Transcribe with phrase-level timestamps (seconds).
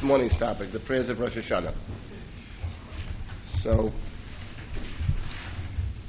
[0.00, 1.76] this morning's topic, the prayers of Rosh Hashanah.
[3.58, 3.92] So,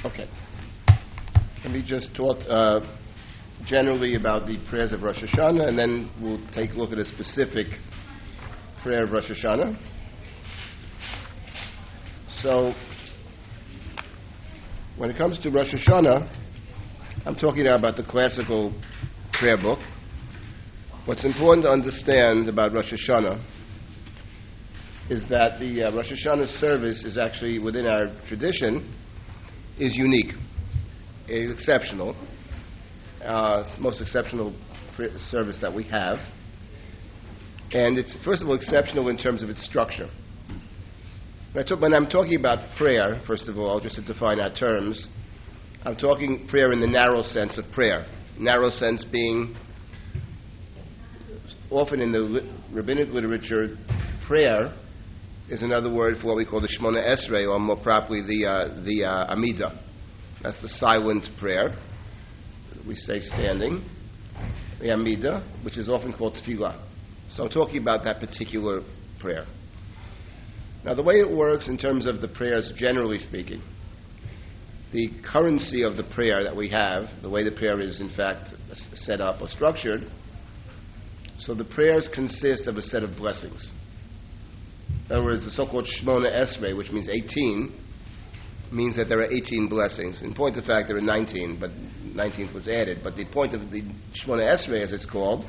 [0.06, 0.30] okay.
[1.66, 2.80] Let me just talk uh,
[3.66, 7.06] generally about the prayers of Rosh Hashanah, and then we'll take a look at a
[7.06, 7.68] specific
[8.82, 9.78] prayer of Rosh Hashanah.
[12.42, 12.74] So,
[14.96, 16.34] when it comes to Rosh Hashanah,
[17.26, 18.74] I'm talking now about the classical
[19.34, 19.80] prayer book.
[21.04, 23.44] What's important to understand about Rosh Hashanah
[25.12, 28.96] is that the uh, Rosh Hashanah service is actually within our tradition
[29.78, 30.34] is unique,
[31.28, 32.16] is exceptional,
[33.22, 34.54] uh, most exceptional
[34.94, 36.20] pr- service that we have,
[37.74, 40.10] and it's first of all exceptional in terms of its structure.
[41.52, 45.08] When, when I'm talking about prayer, first of all, just to define our terms,
[45.84, 48.06] I'm talking prayer in the narrow sense of prayer.
[48.40, 49.58] Narrow sense being
[51.70, 53.78] often in the li- rabbinic literature,
[54.22, 54.74] prayer
[55.52, 58.82] is another word for what we call the Shemona Esrei, or more properly, the, uh,
[58.86, 59.78] the uh, Amida.
[60.42, 61.76] That's the silent prayer.
[62.88, 63.84] We say standing.
[64.80, 66.82] The Amida, which is often called Tefillah.
[67.36, 68.82] So I'm talking about that particular
[69.20, 69.46] prayer.
[70.86, 73.62] Now, the way it works in terms of the prayers, generally speaking,
[74.94, 78.54] the currency of the prayer that we have, the way the prayer is in fact
[78.94, 80.10] set up or structured,
[81.38, 83.70] so the prayers consist of a set of blessings.
[85.12, 87.74] In other words, the so-called Shmona Esrei, which means 18,
[88.72, 90.22] means that there are 18 blessings.
[90.22, 91.70] In point of fact, there are 19, but
[92.16, 93.02] 19th was added.
[93.04, 93.82] But the point of the
[94.14, 95.46] Shmona Esrei, as it's called,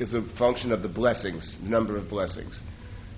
[0.00, 2.60] is a function of the blessings, the number of blessings.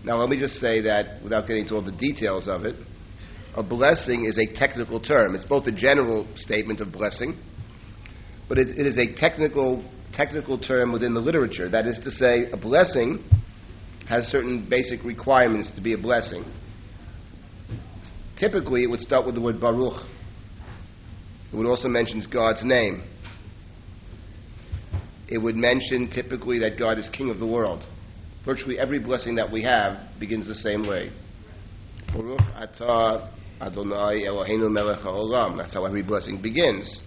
[0.04, 2.76] Now, let me just say that, without getting into all the details of it,
[3.54, 5.34] a blessing is a technical term.
[5.34, 7.38] It's both a general statement of blessing,
[8.46, 11.70] but it, it is a technical technical term within the literature.
[11.70, 13.24] That is to say, a blessing
[14.10, 16.44] has certain basic requirements to be a blessing.
[18.36, 20.02] Typically, it would start with the word Baruch.
[21.52, 23.04] It would also mention God's name.
[25.28, 27.84] It would mention typically that God is King of the world.
[28.44, 31.12] Virtually every blessing that we have begins the same way.
[32.12, 33.30] Baruch atah
[33.60, 35.56] Adonai Eloheinu melech haolam.
[35.56, 37.00] That's how every blessing begins.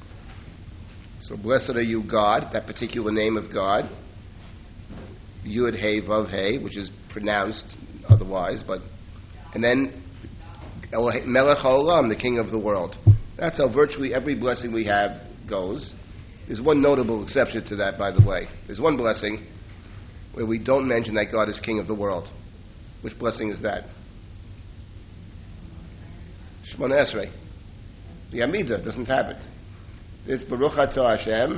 [1.19, 3.89] So blessed are you, God, that particular name of God,
[5.45, 7.75] Yud Hey Vav Hey, which is pronounced
[8.09, 8.81] otherwise, but
[9.53, 10.03] and then
[10.91, 12.95] Melech Haolam, the King of the world.
[13.37, 15.93] That's how virtually every blessing we have goes.
[16.47, 18.47] There's one notable exception to that, by the way.
[18.67, 19.45] There's one blessing
[20.33, 22.29] where we don't mention that God is King of the world.
[23.01, 23.85] Which blessing is that?
[26.65, 27.31] Shemona Esrei.
[28.31, 29.41] The Amidah doesn't have it.
[30.25, 31.51] It's Baruch Atah Hashem,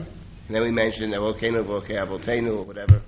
[0.47, 3.02] and then we mention Elokeinu V'Elokei Avotenu or whatever.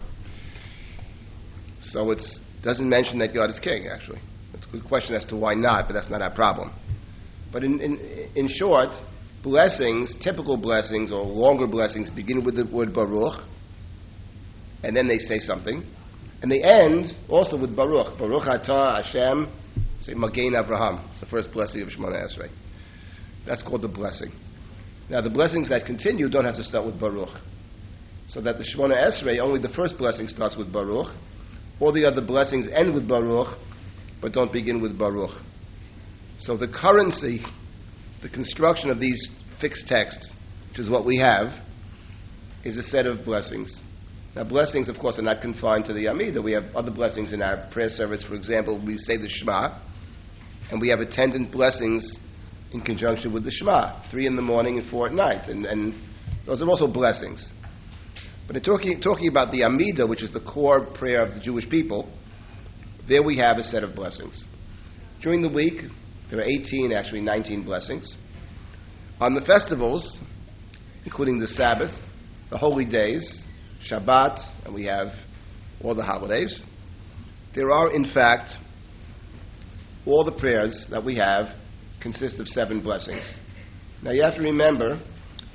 [1.92, 2.24] So it
[2.62, 4.20] doesn't mention that God is king, actually.
[4.53, 6.72] It's a good question as to why not, but that's not our problem.
[7.52, 8.90] But in, in, in short,
[9.44, 13.42] blessings, typical blessings or longer blessings, begin with the word Baruch,
[14.84, 15.86] and then they say something.
[16.42, 18.18] And they end also with Baruch.
[18.18, 19.48] Baruch Atah Hashem,
[20.02, 21.09] say Magen Avraham.
[21.12, 22.50] It's the first blessing of Shemona Esrei.
[23.46, 24.31] That's called the blessing.
[25.09, 27.40] Now, the blessings that continue don't have to start with Baruch.
[28.28, 31.16] So that the Shemona Esrei, only the first blessing starts with Baruch.
[31.79, 33.57] All the other blessings end with Baruch,
[34.21, 35.35] but don't begin with Baruch.
[36.39, 37.43] So the currency,
[38.21, 39.21] the construction of these
[39.59, 40.31] fixed texts,
[40.69, 41.53] which is what we have,
[42.63, 43.81] is a set of blessings.
[44.35, 46.41] Now, blessings, of course, are not confined to the Amida.
[46.41, 48.23] We have other blessings in our prayer service.
[48.23, 49.79] For example, we say the Shema,
[50.69, 52.07] and we have attendant blessings
[52.71, 55.47] in conjunction with the Shema, three in the morning and four at night.
[55.47, 55.95] And, and
[56.45, 57.51] those are also blessings.
[58.47, 61.69] But in talking, talking about the Amida, which is the core prayer of the Jewish
[61.69, 62.09] people,
[63.08, 64.46] there we have a set of blessings.
[65.22, 65.81] During the week,
[66.30, 68.16] there are 18, actually 19 blessings.
[69.19, 70.18] On the festivals,
[71.03, 71.94] including the Sabbath,
[72.50, 73.46] the holy days,
[73.81, 75.13] Shabbat, and we have
[75.84, 76.63] all the holidays,
[77.53, 78.57] there are, in fact,
[80.06, 81.56] all the prayers that we have
[82.00, 83.24] consist of seven blessings.
[84.01, 85.01] Now you have to remember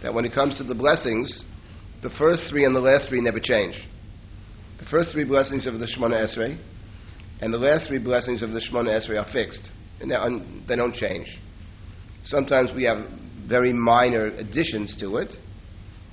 [0.02, 1.44] that when it comes to the blessings,
[2.02, 3.80] the first three and the last three never change.
[4.78, 6.58] The first three blessings of the Shemona Esrei
[7.40, 9.70] and the last three blessings of the Shemona Esrei are fixed,
[10.00, 11.38] and un- they don't change.
[12.24, 13.08] Sometimes we have
[13.46, 15.36] very minor additions to it,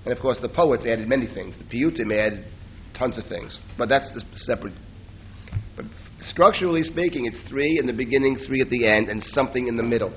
[0.06, 1.56] and of course the poets added many things.
[1.58, 2.46] The Piyutim added
[2.94, 4.74] tons of things, but that's just separate.
[5.76, 5.86] But
[6.22, 9.84] structurally speaking, it's three in the beginning, three at the end, and something in the
[9.84, 10.14] middle.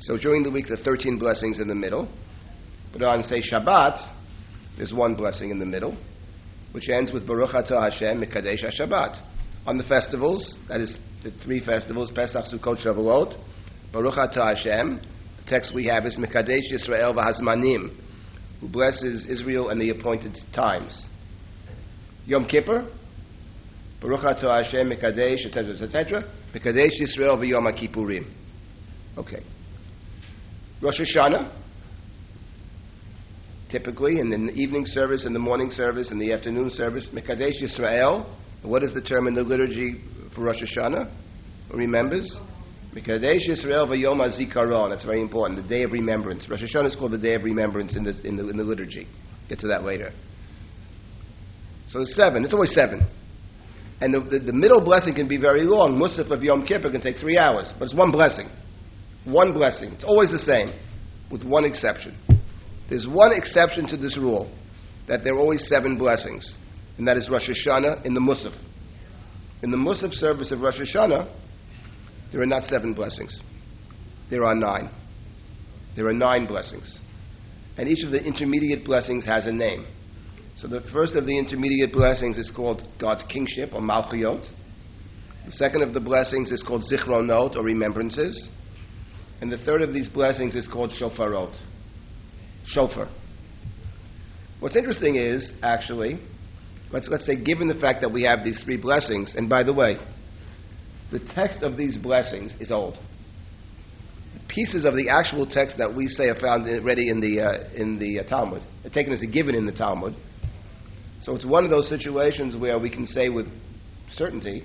[0.00, 2.08] So during the week, the 13 blessings in the middle.
[2.92, 4.06] But on, say, Shabbat,
[4.76, 5.96] there's one blessing in the middle.
[6.74, 9.20] which ends with Baruch Atah Hashem Mekadesh HaShabbat.
[9.64, 13.38] On the festivals, that is the three festivals, Pesach, Sukkot, Shavuot,
[13.92, 15.00] Baruch Atah Hashem,
[15.38, 17.94] the text we have is Mekadesh Yisrael V'Hazmanim,
[18.60, 21.06] who blesses Israel and the appointed times.
[22.26, 22.90] Yom Kippur,
[24.00, 28.26] Baruch Atah Hashem Mekadesh, etc., etc., Mekadesh Yisrael V'Yom HaKippurim.
[29.16, 29.44] Okay.
[30.80, 31.52] Rosh Hashanah,
[33.74, 38.24] typically in the evening service, in the morning service, in the afternoon service, Mekadesh Yisrael.
[38.62, 40.00] What is the term in the liturgy
[40.32, 41.12] for Rosh Hashanah?
[41.72, 42.38] Remembers?
[42.94, 44.90] Mekadesh Yisrael v'yom hazikaron.
[44.90, 45.60] That's very important.
[45.60, 46.48] The day of remembrance.
[46.48, 49.08] Rosh Hashanah is called the day of remembrance in the, in the, in the liturgy.
[49.48, 50.12] Get to that later.
[51.90, 52.44] So there's seven.
[52.44, 53.04] It's always seven.
[54.00, 55.98] And the, the, the, middle blessing can be very long.
[55.98, 58.48] Musaf of Yom Kippur can take three hours, but it's one blessing.
[59.24, 59.94] One blessing.
[59.94, 60.72] It's always the same,
[61.28, 62.16] with one exception.
[62.88, 64.50] There's one exception to this rule,
[65.06, 66.58] that there are always seven blessings,
[66.98, 68.54] and that is Rosh Hashanah in the Musaf.
[69.62, 71.30] In the Musaf service of Rosh Hashanah,
[72.30, 73.40] there are not seven blessings.
[74.28, 74.90] There are nine.
[75.96, 76.98] There are nine blessings.
[77.76, 79.86] And each of the intermediate blessings has a name.
[80.56, 84.48] So the first of the intermediate blessings is called God's kingship or Malchiyot.
[85.46, 88.48] The second of the blessings is called Zichronot or remembrances.
[89.40, 91.54] And the third of these blessings is called Shofarot.
[92.64, 93.08] Shofar.
[94.60, 96.18] What's interesting is, actually,
[96.90, 99.72] let's, let's say, given the fact that we have these three blessings, and by the
[99.72, 99.98] way,
[101.10, 102.98] the text of these blessings is old.
[104.34, 107.64] The pieces of the actual text that we say are found already in the, uh,
[107.74, 110.14] in the uh, Talmud, are taken as a given in the Talmud.
[111.20, 113.48] So it's one of those situations where we can say with
[114.12, 114.64] certainty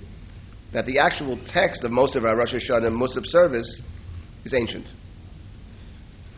[0.71, 3.81] that the actual text of most of our Rosh Hashanah and Musaf service
[4.45, 4.87] is ancient.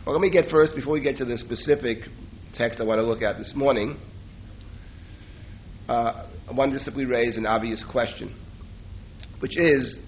[0.04, 2.08] Well, let me get first, before we get to the specific
[2.54, 4.00] text I want to look at this morning,
[5.88, 8.34] uh, I want to simply raise an obvious question,
[9.38, 10.00] which is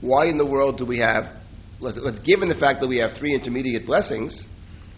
[0.00, 1.36] why in the world do we have,
[2.24, 4.46] given the fact that we have three intermediate blessings,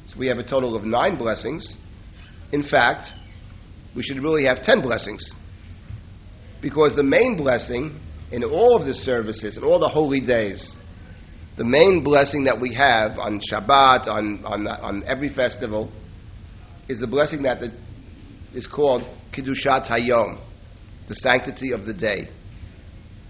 [0.07, 1.77] so we have a total of nine blessings,
[2.53, 3.13] in fact,
[3.97, 5.33] we should really have ten blessings.
[6.61, 7.99] Because the main blessing
[8.31, 10.77] in all of the services and all the holy days
[11.57, 15.91] the main blessing that we have on Shabbat, on, on, on every festival,
[16.89, 17.73] is the blessing that the,
[18.53, 20.41] is called Kiddushat Hayom,
[21.09, 22.29] the sanctity of the day.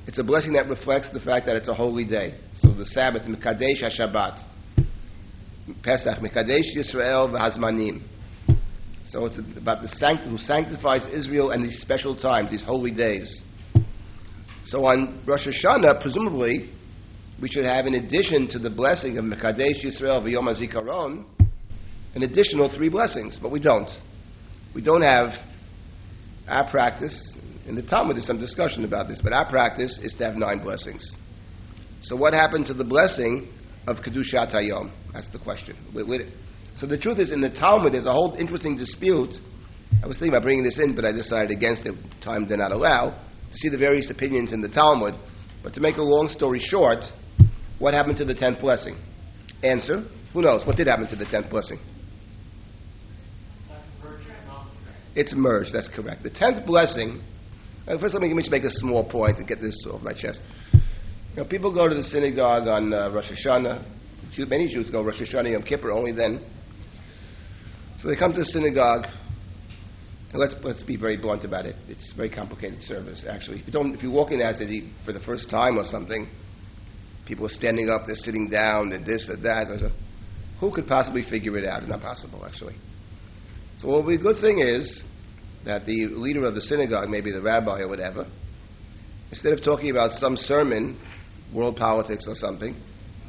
[0.07, 2.35] It's a blessing that reflects the fact that it's a holy day.
[2.57, 4.43] So the Sabbath, Mekadesh HaShabbat,
[5.83, 8.03] Pesach, Mekadesh Yisrael v'Hazmanim.
[9.07, 13.43] So it's about the sanct- who sanctifies Israel and these special times, these holy days.
[14.65, 16.71] So on Rosh Hashanah, presumably,
[17.41, 21.25] we should have, in addition to the blessing of Mekadesh Yisrael v'Yom HaZikaron,
[22.15, 23.91] an additional three blessings, but we don't.
[24.73, 25.37] We don't have
[26.49, 27.37] our practice.
[27.67, 30.59] In the Talmud, there's some discussion about this, but our practice is to have nine
[30.61, 31.17] blessings.
[32.03, 33.49] So, what happened to the blessing
[33.87, 34.93] of Kedushat Hayom?
[35.13, 35.77] That's the question.
[36.77, 39.41] So, the truth is, in the Talmud, there's a whole interesting dispute.
[40.03, 41.95] I was thinking about bringing this in, but I decided against it.
[42.21, 43.11] Time did not allow
[43.51, 45.15] to see the various opinions in the Talmud.
[45.63, 47.11] But to make a long story short,
[47.85, 48.97] what happened to the tenth blessing?
[49.63, 50.65] Answer: Who knows?
[50.65, 51.79] What did happen to the tenth blessing?
[55.15, 55.75] It's merged.
[55.75, 56.23] That's correct.
[56.23, 57.21] The tenth blessing.
[57.87, 60.41] Uh, first, let me, me make a small point to get this off my chest.
[60.73, 60.81] You
[61.37, 63.85] know, people go to the synagogue on uh, Rosh Hashanah.
[64.49, 66.41] Many Jews go Rosh Hashanah Yom Kippur only then.
[68.01, 69.07] So they come to the synagogue.
[70.33, 71.77] And let's let's be very blunt about it.
[71.87, 73.61] It's a very complicated service, actually.
[73.61, 76.29] If you don't, if you walk in as it for the first time or something,
[77.27, 79.69] People are standing up, they're sitting down, they're this, they're that.
[79.69, 79.91] They're,
[80.61, 81.81] Who could possibly figure it out?
[81.81, 82.77] It's not possible, actually.
[83.79, 85.03] So, what a good thing is
[85.65, 88.27] that the leader of the synagogue, maybe the rabbi or whatever,
[89.31, 90.99] instead of talking about some sermon,
[91.53, 92.77] world politics or something,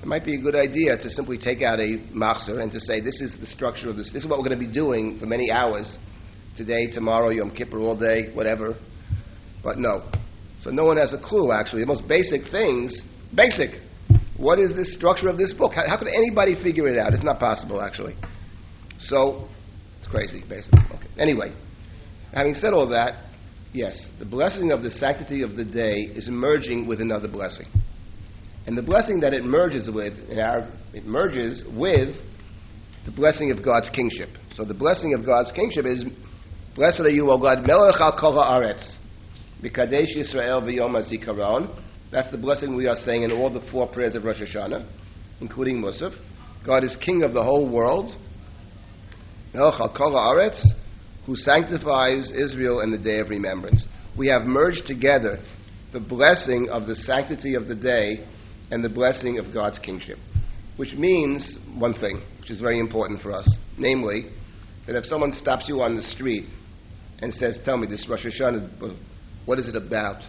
[0.01, 2.99] it might be a good idea to simply take out a machzor and to say,
[2.99, 5.25] this is the structure of this, this is what we're going to be doing for
[5.25, 5.97] many hours,
[6.55, 8.77] today, tomorrow, Yom Kippur, all day, whatever.
[9.63, 10.03] But no.
[10.61, 11.81] So no one has a clue, actually.
[11.81, 13.01] The most basic things,
[13.33, 13.81] basic,
[14.45, 15.73] what is the structure of this book?
[15.73, 17.15] How, how, could anybody figure it out?
[17.15, 18.15] It's not possible, actually.
[18.99, 19.47] So,
[19.97, 20.81] it's crazy, basically.
[20.93, 21.07] Okay.
[21.17, 21.51] Anyway,
[22.31, 23.25] having said all that,
[23.73, 27.65] yes, the blessing of the sanctity of the day is merging with another blessing.
[28.67, 32.15] And the blessing that it merges with, in our, it merges with
[33.05, 34.29] the blessing of God's kingship.
[34.53, 36.05] So the blessing of God's kingship is,
[36.75, 38.95] Blessed are you, O God, Melech al kol haaretz,
[39.63, 41.81] Mikadesh Yisrael v'yom hazikaron,
[42.15, 44.88] that's the blessing we are saying in all the four prayers of Rosh Hashanah,
[45.41, 46.17] including Musaf.
[46.63, 48.15] God is king of the whole world.
[51.25, 53.86] who sanctifies Israel in the day of remembrance.
[54.15, 55.41] We have merged together
[55.91, 58.25] the blessing of the sanctity of the day
[58.72, 60.17] and the blessing of God's kingship,
[60.77, 64.27] which means one thing, which is very important for us, namely,
[64.88, 66.45] that if someone stops you on the street
[67.19, 68.95] and says, Tell me, this Rosh Hashanah,
[69.45, 70.24] what is it about?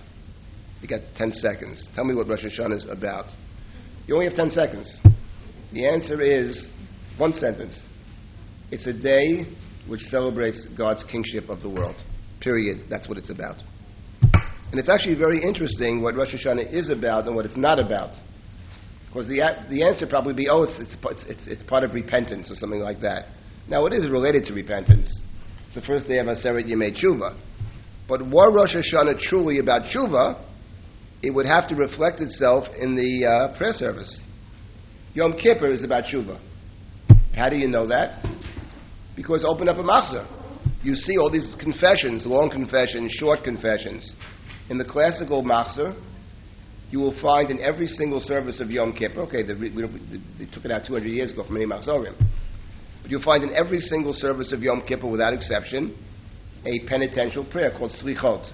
[0.82, 1.88] You got 10 seconds.
[1.94, 3.26] Tell me what Rosh Hashanah is about.
[4.06, 5.00] You only have 10 seconds.
[5.72, 6.68] The answer is
[7.16, 7.86] one sentence.
[8.70, 9.46] It's a day
[9.88, 11.96] which celebrates God's kingship of the world.
[12.40, 12.86] Period.
[12.88, 13.56] That's what it's about.
[14.70, 18.16] And it's actually very interesting what Rosh Hashanah is about and what it's not about.
[19.06, 19.40] Because the,
[19.70, 23.00] the answer probably be, oh, it's, it's, it's, it's part of repentance or something like
[23.00, 23.28] that.
[23.68, 25.08] Now, it is related to repentance.
[25.66, 27.36] It's the first day of Aseret Yemei Tshuva.
[28.08, 30.44] But were Rosh Hashanah truly about Tshuva,
[31.26, 34.22] it would have to reflect itself in the uh, prayer service.
[35.12, 36.38] Yom Kippur is about Tshuva.
[37.34, 38.24] How do you know that?
[39.16, 40.24] Because open up a machzor.
[40.84, 44.14] You see all these confessions, long confessions, short confessions.
[44.70, 46.00] In the classical machzor,
[46.90, 50.70] you will find in every single service of Yom Kippur, okay, they, they took it
[50.70, 52.14] out 200 years ago from many machzorim,
[53.02, 55.96] but you'll find in every single service of Yom Kippur, without exception,
[56.64, 58.52] a penitential prayer called Slichot.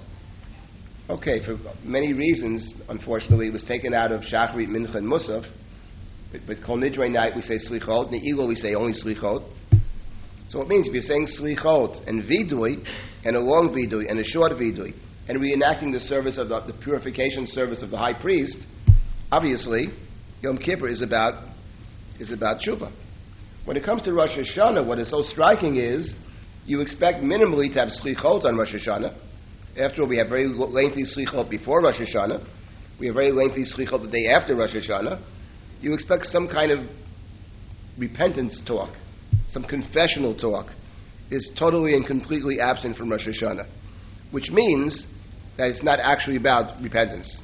[1.10, 5.46] Okay, for many reasons, unfortunately, it was taken out of Shachrit, Mincha, and Musaf.
[6.30, 9.44] But, but Kol Nidre night we say Slichot, Ne'ilah we say only Slichot.
[10.48, 12.86] So it means if you're saying Slichot and Vidui,
[13.24, 14.94] and a long Vidui and a short Vidui,
[15.28, 18.58] and reenacting the service of the, the purification service of the high priest,
[19.30, 19.88] obviously,
[20.40, 21.48] Yom Kippur is about,
[22.20, 22.92] is about Tshuva.
[23.64, 26.14] When it comes to Rosh Hashanah, what is so striking is
[26.64, 29.14] you expect minimally to have slichot on Rosh Hashanah.
[29.76, 32.46] After all, we have very lengthy slichot before Rosh Hashanah.
[32.98, 35.18] We have very lengthy slichot the day after Rosh Hashanah.
[35.80, 36.86] You expect some kind of
[37.96, 38.90] repentance talk,
[39.48, 40.72] some confessional talk,
[41.30, 43.66] is totally and completely absent from Rosh Hashanah,
[44.30, 45.06] which means
[45.56, 47.42] that it's not actually about repentance.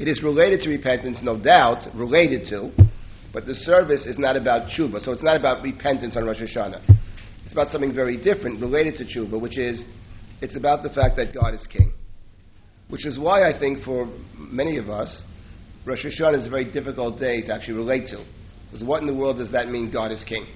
[0.00, 2.72] It is related to repentance, no doubt, related to,
[3.32, 6.82] but the service is not about tshuva, so it's not about repentance on Rosh Hashanah.
[7.44, 9.84] It's about something very different related to tshuva, which is
[10.40, 11.92] it's about the fact that God is king.
[12.88, 15.24] Which is why I think for many of us,
[15.84, 18.24] Rosh Hashanah is a very difficult day to actually relate to.
[18.66, 20.46] Because what in the world does that mean, God is king?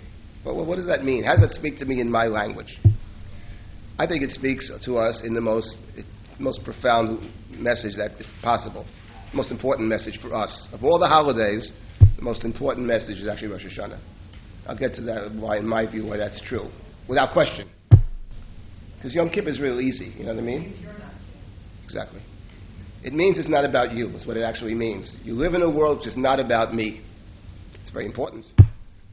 [0.45, 1.25] Well, what does that mean?
[1.25, 2.79] How does that speak to me in my language?
[3.99, 5.77] I think it speaks to us in the most,
[6.39, 8.87] most profound message that is possible,
[9.35, 10.69] most important message for us.
[10.73, 11.71] Of all the holidays,
[12.17, 14.01] the most important message is actually Rosh Hashanah.
[14.67, 16.71] I'll get to that, why, in my view, why that's true,
[17.09, 17.69] without question.
[19.01, 20.75] Because Yom Kippur is real easy, you know what I mean?
[21.85, 22.21] Exactly.
[23.03, 25.17] It means it's not about you, that's what it actually means.
[25.25, 27.01] You live in a world which is not about me.
[27.81, 28.45] It's very important.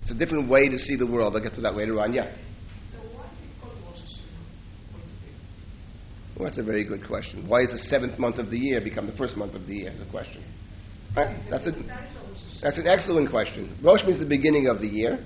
[0.01, 1.37] It's a different way to see the world.
[1.37, 2.25] I'll get to that later on, yeah.
[2.25, 4.27] So, why do you call it Rosh Hashanah?
[6.35, 7.47] Well, that's a very good question.
[7.47, 9.91] Why is the seventh month of the year become the first month of the year?
[9.91, 10.43] Is a question.
[11.15, 11.37] Right?
[11.49, 11.71] That's a
[12.61, 13.77] that's an excellent question.
[13.81, 15.17] Rosh means the beginning of the year.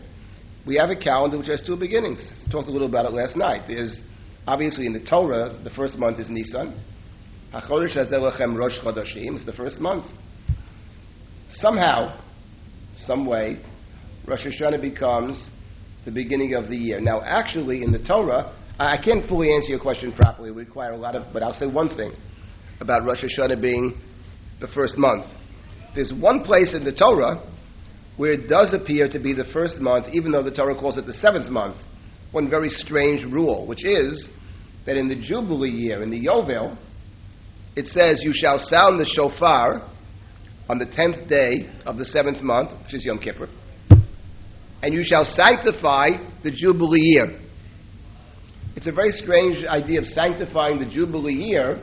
[0.68, 2.32] We have a calendar which has two beginnings.
[2.48, 3.64] I talked a little about it last night.
[3.68, 4.02] There's
[4.52, 6.78] obviously in the Torah, the first month is Nisan.
[7.54, 10.12] HaChodesh HaZeh Lachem Rosh Chodashim is the first month.
[11.48, 12.20] Somehow,
[12.98, 13.64] some way,
[14.28, 15.50] Rosh Hashanah becomes
[16.04, 17.00] the beginning of the year.
[17.00, 20.50] Now, actually, in the Torah, I can't fully answer your question properly.
[20.50, 22.12] It would require a lot of, but I'll say one thing
[22.82, 24.02] about Rosh Hashanah being
[24.60, 25.28] the first month.
[25.96, 27.42] There's one place in the Torah
[28.18, 31.06] where it does appear to be the first month, even though the Torah calls it
[31.06, 31.78] the seventh month.
[32.34, 34.28] One very strange rule, which is
[34.86, 36.78] that in the Jubilee year, in the Yovel,
[37.76, 39.88] it says, You shall sound the shofar
[40.70, 43.50] on the tenth day of the seventh month, which is Yom Kippur,
[44.82, 46.10] and you shall sanctify
[46.44, 47.40] the Jubilee year.
[48.76, 51.82] It's a very strange idea of sanctifying the Jubilee year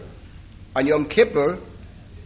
[0.75, 1.59] on Yom Kippur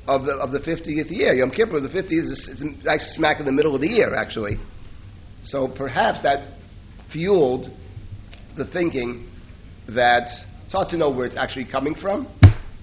[0.07, 1.35] of the, of the 50th year.
[1.35, 4.57] Yom Kippur, of the 50th, is, is smack in the middle of the year, actually.
[5.43, 6.55] So perhaps that
[7.11, 7.71] fueled
[8.57, 9.29] the thinking
[9.88, 10.31] that
[10.73, 12.26] it's hard to know where it's actually coming from.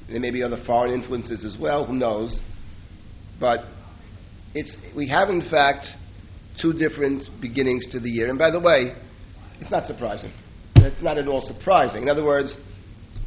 [0.08, 2.40] There may be other foreign influences as well, who knows.
[3.40, 3.66] But
[4.54, 5.88] it's, we have, in fact,
[6.60, 8.30] two different beginnings to the year.
[8.30, 8.96] And by the way,
[9.60, 10.32] it's not surprising.
[10.76, 12.04] It's not at all surprising.
[12.04, 12.56] In other words,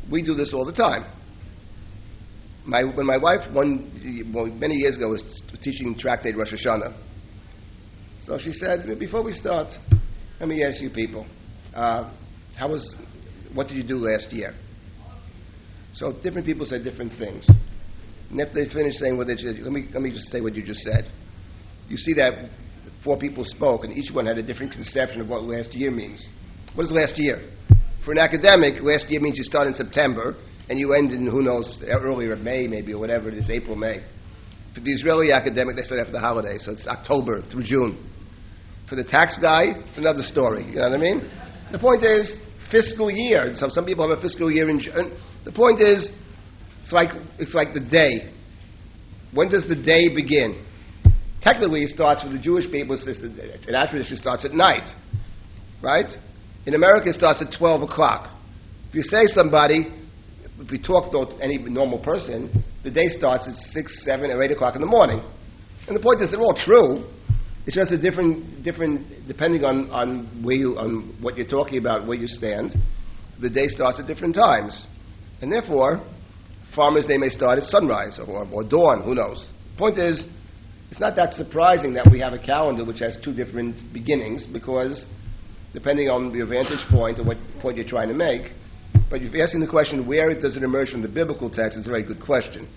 [0.09, 1.07] we do this all the time
[2.64, 6.95] my, when my wife, one, well, many years ago, was teaching tractate Rosh Hashanah,
[8.25, 9.76] so she said, before we start,
[10.38, 11.26] let me ask you people,
[11.75, 12.12] uh,
[12.54, 12.95] how was,
[13.54, 14.54] what did you do last year?
[15.94, 17.47] So different people said different things.
[18.30, 20.54] And if they finished saying what they said, let me, let me just say what
[20.54, 21.11] you just said.
[21.88, 22.50] You see that
[23.04, 26.26] four people spoke, and each one had a different conception of what last year means.
[26.75, 27.42] What is last year?
[28.04, 30.37] For an academic, last year means you start in September
[30.68, 34.02] and you end in who knows earlier May maybe or whatever it is, April May.
[34.75, 38.09] For the Israeli academic, they start after the holiday, so it's October through June.
[38.88, 40.64] For the tax guy, it's another story.
[40.64, 41.30] You know what I mean?
[41.71, 42.35] The point is
[42.72, 43.54] fiscal year.
[43.54, 45.16] So some people have a fiscal year in June.
[45.44, 46.10] The point is,
[46.82, 48.32] it's like it's like the day.
[49.32, 50.64] When does the day begin?
[51.40, 52.96] Technically, it starts with the Jewish people.
[52.96, 54.94] In our tradition, it starts at night,
[55.82, 56.16] right?
[56.66, 58.30] In America, it starts at twelve o'clock.
[58.88, 59.86] If you say somebody,
[60.58, 64.50] if we talk to any normal person, the day starts at six, seven, or eight
[64.50, 65.22] o'clock in the morning.
[65.86, 67.04] And the point is, they're all true.
[67.64, 72.07] It's just a different, different, depending on, on where you, on what you're talking about,
[72.07, 72.76] where you stand.
[73.40, 74.87] The day starts at different times,
[75.40, 76.00] and therefore,
[76.75, 79.02] farmers they may start at sunrise or, or dawn.
[79.02, 79.49] Who knows?
[79.78, 80.25] Point is,
[80.90, 85.07] it's not that surprising that we have a calendar which has two different beginnings because,
[85.73, 88.52] depending on your vantage point or what point you're trying to make.
[89.09, 91.87] But if you're asking the question, where does it emerge from the biblical text, it's
[91.87, 92.69] a very good question.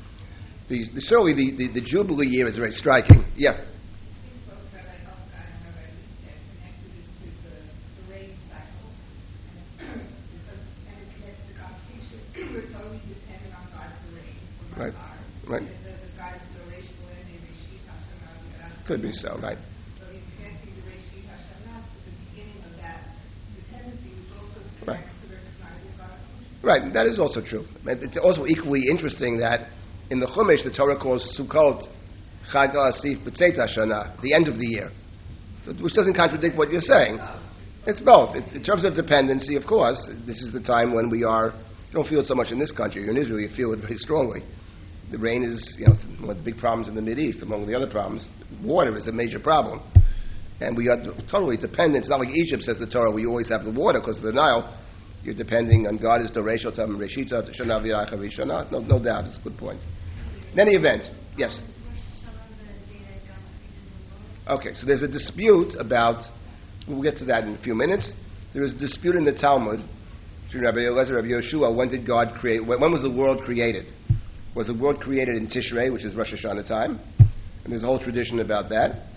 [0.70, 3.25] The, the, certainly, the, the, the Jubilee year is very striking.
[3.36, 3.65] Yeah.
[15.47, 15.61] Right.
[18.87, 19.57] Could be so, right.
[24.85, 25.03] Right.
[26.61, 27.65] Right, that is also true.
[27.85, 29.69] It's also equally interesting that
[30.09, 31.87] in the Chumash, the Torah calls Sukkot
[32.51, 34.91] Chag Asif B'tzeit Shana, the end of the year,
[35.63, 37.19] so, which doesn't contradict what you're saying.
[37.87, 38.35] It's both.
[38.35, 41.53] It, in terms of dependency, of course, this is the time when we are.
[41.89, 43.01] You don't feel it so much in this country.
[43.01, 44.43] You're in Israel, you feel it very strongly.
[45.12, 47.41] The rain is, you know, one of the big problems in the Middle East.
[47.41, 48.27] Among the other problems,
[48.63, 49.81] water is a major problem,
[50.59, 50.97] and we are
[51.29, 52.03] totally dependent.
[52.03, 53.12] It's not like Egypt says the Torah.
[53.12, 54.77] We always have the water because of the Nile.
[55.24, 56.21] You're depending on God.
[56.21, 59.25] Is the ratio to Reshita Shana No, no doubt.
[59.25, 59.81] It's a good point.
[60.53, 61.62] In any event, yes.
[64.47, 66.23] Okay, so there's a dispute about.
[66.88, 68.13] We'll get to that in a few minutes.
[68.53, 69.84] There is a dispute in the Talmud
[70.45, 71.75] between Rabbi Eliezer and Rabbi Yehoshua.
[71.75, 72.65] When did God create?
[72.65, 73.88] When was the world created?
[74.56, 76.98] Was the world created in Tishrei, which is Rosh Hashanah time?
[77.20, 79.08] And there's a whole tradition about that.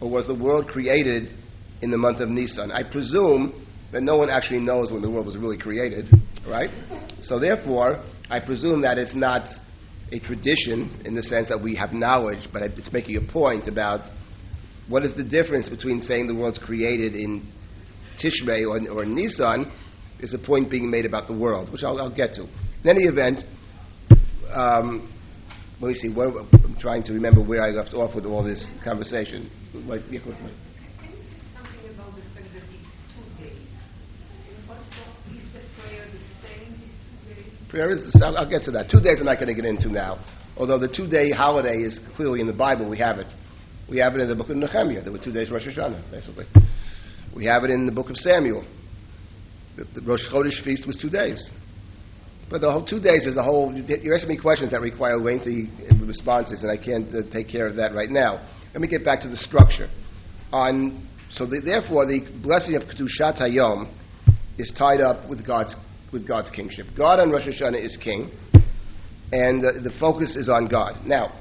[0.00, 1.34] Or was the world created
[1.82, 2.72] in the month of Nisan?
[2.72, 6.08] I presume that no one actually knows when the world was really created,
[6.46, 6.70] right?
[7.20, 9.48] So therefore, I presume that it's not
[10.10, 14.10] a tradition in the sense that we have knowledge, but it's making a point about
[14.88, 17.46] what is the difference between saying the world's created in
[18.18, 19.70] Tishrei or, or Nisan.
[20.20, 22.42] Is a point being made about the world, which I'll, I'll get to.
[22.42, 23.44] In any event,
[24.52, 25.12] um,
[25.80, 26.08] let me see.
[26.08, 29.50] What, I'm trying to remember where I left off with all this conversation.
[29.86, 30.20] Like, yeah,
[37.68, 38.90] Prayer is, I'll, I'll get to that.
[38.90, 40.18] Two days I'm not going to get into now.
[40.56, 43.32] Although the two day holiday is clearly in the Bible, we have it.
[43.88, 45.02] We have it in the book of Nehemiah.
[45.02, 46.46] There were two days Rosh Hashanah, basically.
[47.34, 48.64] We have it in the book of Samuel.
[49.76, 51.52] The, the Rosh Chodesh feast was two days.
[52.50, 53.74] But the whole two days is a whole.
[53.74, 57.76] You're asking me questions that require lengthy responses, and I can't uh, take care of
[57.76, 58.40] that right now.
[58.72, 59.88] Let me get back to the structure.
[60.52, 63.92] On so the, therefore, the blessing of Kedushat Hayom
[64.56, 65.76] is tied up with God's
[66.10, 66.86] with God's kingship.
[66.96, 68.30] God on Rosh Hashanah is king,
[69.30, 71.04] and uh, the focus is on God.
[71.04, 71.32] Now,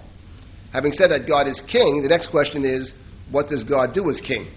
[0.74, 2.92] having said that God is king, the next question is,
[3.32, 4.48] what does God do as king?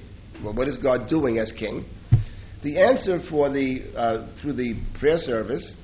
[0.43, 1.85] Well, what is God doing as king?
[2.63, 5.77] The answer for the uh, through the prayer service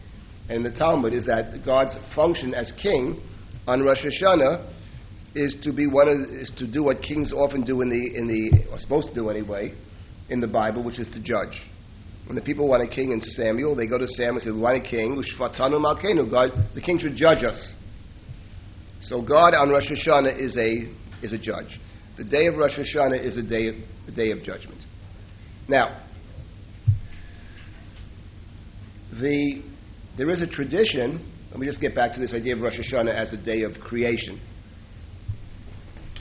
[0.49, 3.21] and the Talmud is that God's function as king
[3.67, 4.73] on Rosh Hashanah
[5.35, 8.27] is to be one of, is to do what kings often do in the in
[8.27, 9.75] the or supposed to do anyway
[10.31, 11.63] in the Bible, which is to judge.
[12.27, 14.61] When the people want a king in Samuel, they go to Samuel and say, "We
[14.61, 15.23] want a king."
[16.31, 17.73] God, the king should judge us.
[19.03, 20.89] So God on Rosh Hashanah is a
[21.23, 21.81] is a judge.
[22.17, 23.77] The day of Rosh Hashanah is a day of,
[24.09, 24.81] a day of judgment.
[25.69, 26.01] Now,
[29.13, 29.63] the
[30.17, 33.15] there is a tradition, let me just get back to this idea of Rosh Hashanah
[33.15, 34.41] as a day of creation,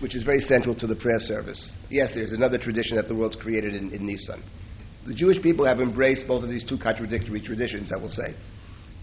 [0.02, 1.72] which is very central to the prayer service.
[1.90, 4.44] Yes, there's another tradition that the world's created in, in Nisan.
[5.08, 8.36] The Jewish people have embraced both of these two contradictory traditions, I will say.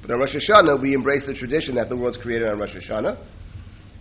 [0.02, 3.24] But on Rosh Hashanah, we embrace the tradition that the world's created on Rosh Hashanah.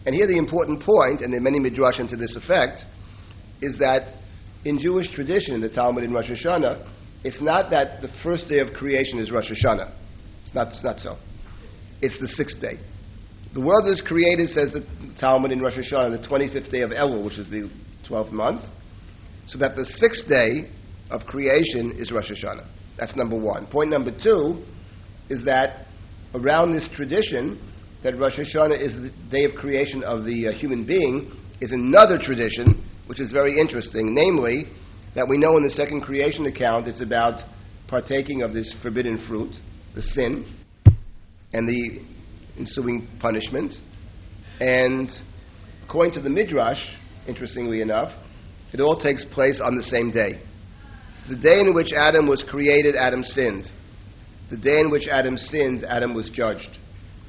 [0.06, 2.86] And here the important point, and there are many midrashim to this effect,
[3.62, 4.15] is that
[4.65, 6.88] in Jewish tradition, in the Talmud in Rosh Hashanah,
[7.23, 9.93] it's not that the first day of creation is Rosh Hashanah.
[10.51, 11.17] It's not, it's not so.
[12.01, 12.77] It's the sixth day.
[13.53, 14.85] The world is created, says the
[15.17, 17.71] Talmud in Rosh Hashanah, on the 25th day of Elul, which is the
[18.05, 18.65] 12th month,
[19.47, 20.69] so that the sixth day
[21.09, 22.67] of creation is Rosh Hashanah.
[22.97, 23.65] That's number one.
[23.67, 24.61] Point number two
[25.29, 25.87] is that
[26.35, 27.57] around this tradition
[28.03, 32.17] that Rosh Hashanah is the day of creation of the uh, human being is another
[32.17, 34.65] tradition which is very interesting, namely
[35.15, 37.41] that we know in the second creation account it's about
[37.87, 39.53] partaking of this forbidden fruit,
[39.95, 40.45] the sin,
[41.54, 42.01] and the
[42.58, 43.77] ensuing punishment.
[44.60, 45.12] And
[45.84, 46.86] according to the Midrash,
[47.27, 48.13] interestingly enough,
[48.73, 50.41] it all takes place on the same day.
[51.30, 53.71] The day in which Adam was created, Adam sinned.
[54.49, 56.77] The day in which Adam sinned, Adam was judged.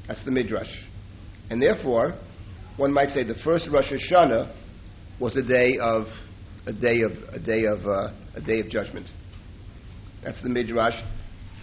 [0.07, 0.83] That's the Midrash.
[1.51, 2.15] And therefore,
[2.77, 4.55] one might say the first Rosh Hashanah
[5.21, 6.09] was a day of
[6.67, 9.11] a day of a day of uh, a day of judgment.
[10.23, 11.01] That's the Midrash.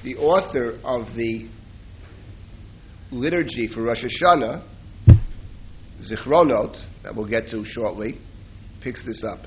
[0.03, 1.49] The author of the
[3.11, 4.63] liturgy for Rosh Hashanah,
[6.01, 8.19] Zichronot, that we'll get to shortly,
[8.81, 9.39] picks this up.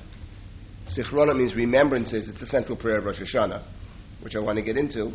[0.89, 2.29] Zichronot means remembrances.
[2.29, 3.63] It's the central prayer of Rosh Hashanah,
[4.21, 5.13] which I want to get into.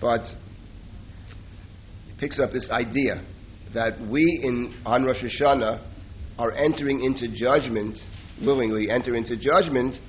[0.00, 0.22] But
[2.08, 3.24] it picks up this idea
[3.74, 5.80] that we in on Rosh Hashanah
[6.38, 7.98] are entering into judgment
[8.42, 10.00] willingly enter into judgment,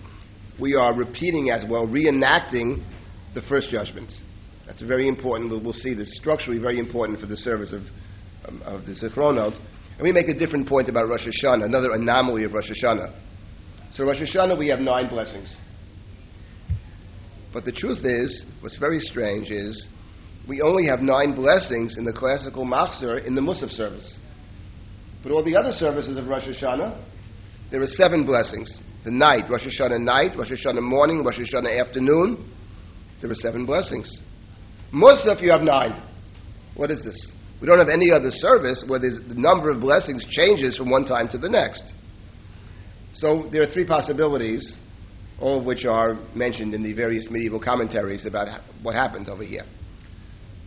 [0.59, 2.83] we are repeating as well, reenacting
[3.33, 4.13] the first judgment.
[4.65, 5.51] That's very important.
[5.51, 7.83] We'll, we'll see this structurally very important for the service of,
[8.47, 9.55] um, of the Zichronot.
[9.97, 13.13] And we make a different point about Rosh Hashanah, another anomaly of Rosh Hashanah.
[13.93, 15.55] So Rosh Hashanah, we have nine blessings.
[17.53, 19.87] But the truth is, what's very strange is,
[20.47, 24.19] we only have nine blessings in the classical Machzor in the Musaf service.
[25.23, 27.01] But all the other services of Rosh Hashanah,
[27.71, 28.79] there are seven blessings.
[29.05, 32.51] The night, Rosh Hashanah night, Rosh Hashanah morning, Rosh Hashanah afternoon.
[33.21, 34.09] There are seven blessings.
[34.95, 36.01] Musaf, you have nine.
[36.75, 37.33] What is this?
[37.59, 41.27] We don't have any other service where the number of blessings changes from one time
[41.29, 41.83] to the next.
[43.13, 44.77] So there are three possibilities,
[45.39, 48.47] all of which are mentioned in the various medieval commentaries about
[48.83, 49.65] what happened over here.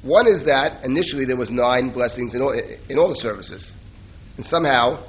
[0.02, 3.72] One is that initially there was nine blessings in all, in all the services,
[4.36, 5.06] and somehow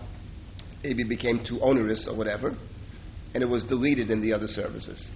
[0.81, 2.55] maybe became too onerous or whatever,
[3.33, 5.09] and it was deleted in the other services.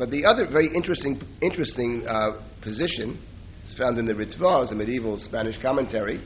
[0.00, 3.20] But the other very interesting, interesting uh, position
[3.68, 6.22] is found in the Ritva, a medieval Spanish commentary.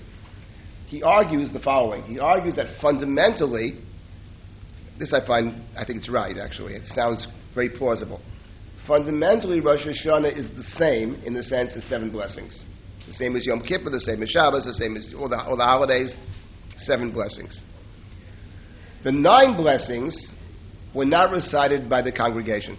[0.87, 2.05] He argues the following.
[2.05, 3.81] He argues that fundamentally,
[4.97, 8.21] this I find, I think it's right actually, it sounds very plausible.
[8.87, 12.63] Fundamentally, Rosh Hashanah is the same in the sense of seven blessings.
[13.09, 15.57] The same as Yom Kippur, the same as Shabbos, the same as all the, all
[15.57, 16.15] the holidays,
[16.79, 17.61] seven blessings.
[19.03, 20.15] The nine blessings
[20.95, 22.79] were not recited by the congregation.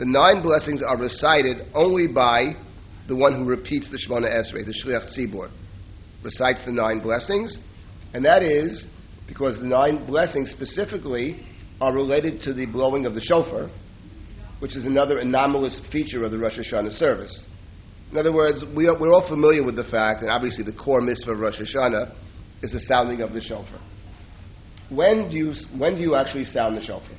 [0.00, 2.56] The nine blessings are recited only by
[3.06, 5.50] the one who repeats the Shemona Esrei, the Shliach Tzibor,
[6.22, 7.58] recites the nine blessings,
[8.14, 8.86] and that is
[9.26, 11.44] because the nine blessings specifically
[11.82, 13.68] are related to the blowing of the shofar,
[14.60, 17.46] which is another anomalous feature of the Rosh Hashanah service.
[18.10, 21.02] In other words, we are, we're all familiar with the fact, and obviously the core
[21.02, 22.14] mitzvah of Rosh Hashanah
[22.62, 23.80] is the sounding of the shofar.
[24.88, 27.16] When do you, when do you actually sound the shofar?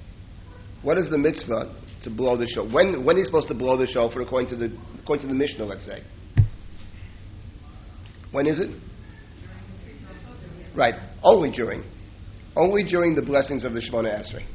[0.81, 2.73] What is the mitzvah to blow the shofar?
[2.73, 5.65] When, when you supposed to blow the shofar according to the, according to the Mishnah,
[5.65, 6.03] let's say?
[8.31, 8.69] When is it?
[10.75, 11.83] Right, only during.
[12.55, 14.45] Only during the blessings of the Shemona Esrei.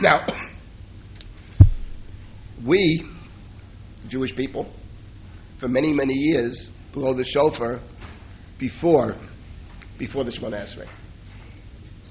[0.02, 0.26] now,
[2.66, 3.04] we,
[4.08, 4.72] Jewish people,
[5.60, 7.80] for many, many years, blow the shofar
[8.58, 9.16] before
[9.98, 10.88] before the Shemona Esrei.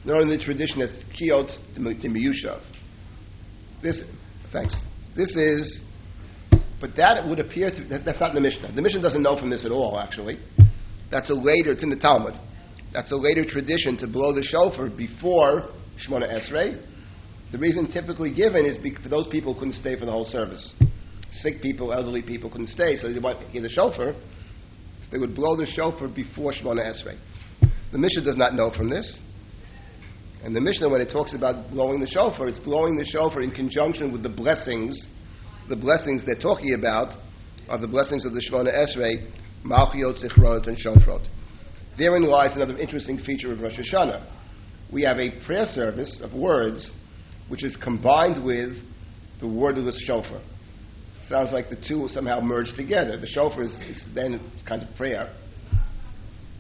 [0.05, 2.61] Known in the tradition as Kiyot Timiyushav.
[3.81, 4.03] This,
[4.51, 4.75] thanks.
[5.15, 5.81] This is,
[6.79, 8.71] but that would appear to, that, that's not in the Mishnah.
[8.73, 10.39] The Mishnah doesn't know from this at all, actually.
[11.09, 12.35] That's a later, it's in the Talmud.
[12.93, 16.81] That's a later tradition to blow the shofar before Shemona Esrei.
[17.51, 20.73] The reason typically given is because those people couldn't stay for the whole service.
[21.33, 24.15] Sick people, elderly people couldn't stay, so they want hear the shofar
[25.11, 27.17] they would blow the shofar before Shemona Esrei.
[27.91, 29.19] The Mishnah does not know from this.
[30.45, 33.49] And the Mishnah, when it talks about blowing the shofar, it's blowing the shofar in
[33.49, 35.07] conjunction with the blessings.
[35.67, 37.17] The blessings they're talking about
[37.67, 39.31] are the blessings of the Shemona Esrei,
[39.63, 41.25] Malchiot, Zichronot, and Shofrot.
[41.97, 44.23] Therein lies another interesting feature of Rosh Hashanah.
[44.91, 46.91] We have a prayer service of words
[47.49, 48.77] which is combined with
[49.39, 50.41] the wordless shofar
[51.27, 53.17] sounds like the two somehow merge together.
[53.17, 55.33] The shofar is, is then kind of prayer.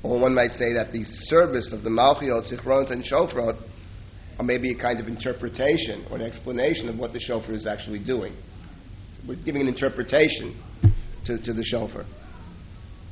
[0.03, 3.59] Or one might say that the service of the Malchiot, Zichronot, and Shofrot
[4.39, 7.99] are maybe a kind of interpretation or an explanation of what the shofar is actually
[7.99, 8.35] doing.
[9.27, 10.55] We're giving an interpretation
[11.25, 12.05] to, to the shofar.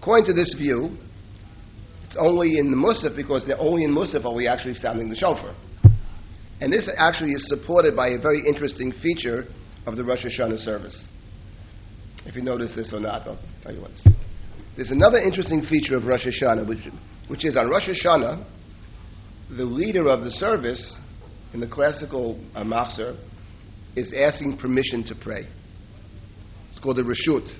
[0.01, 0.97] According to this view,
[2.05, 5.15] it's only in the Musaf because they're only in Musaf are we actually sounding the
[5.15, 5.55] shofar.
[6.61, 9.47] And this actually is supported by a very interesting feature
[9.85, 11.07] of the Rosh Hashanah service.
[12.25, 13.91] If you notice this or not, I'll tell you what.
[14.75, 16.87] There's another interesting feature of Rosh Hashanah, which,
[17.27, 18.45] which is on Rosh Hashanah,
[19.49, 20.97] the leader of the service
[21.53, 23.17] in the classical uh, Machzor
[23.95, 25.47] is asking permission to pray.
[26.71, 27.55] It's called the Rashut.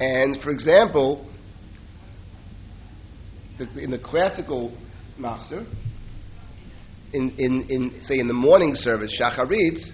[0.00, 1.26] And for example,
[3.58, 4.72] the, in the classical
[5.18, 5.66] Machzor,
[7.12, 9.92] in, in, in, say, in the morning service, Shacharit,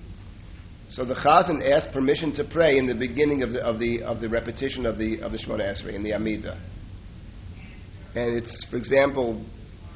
[0.88, 4.20] so the Chazan asks permission to pray in the beginning of the, of the, of
[4.20, 6.60] the repetition of the, of the Shemona Esrei, in the Amida.
[8.14, 9.42] And it's, for example,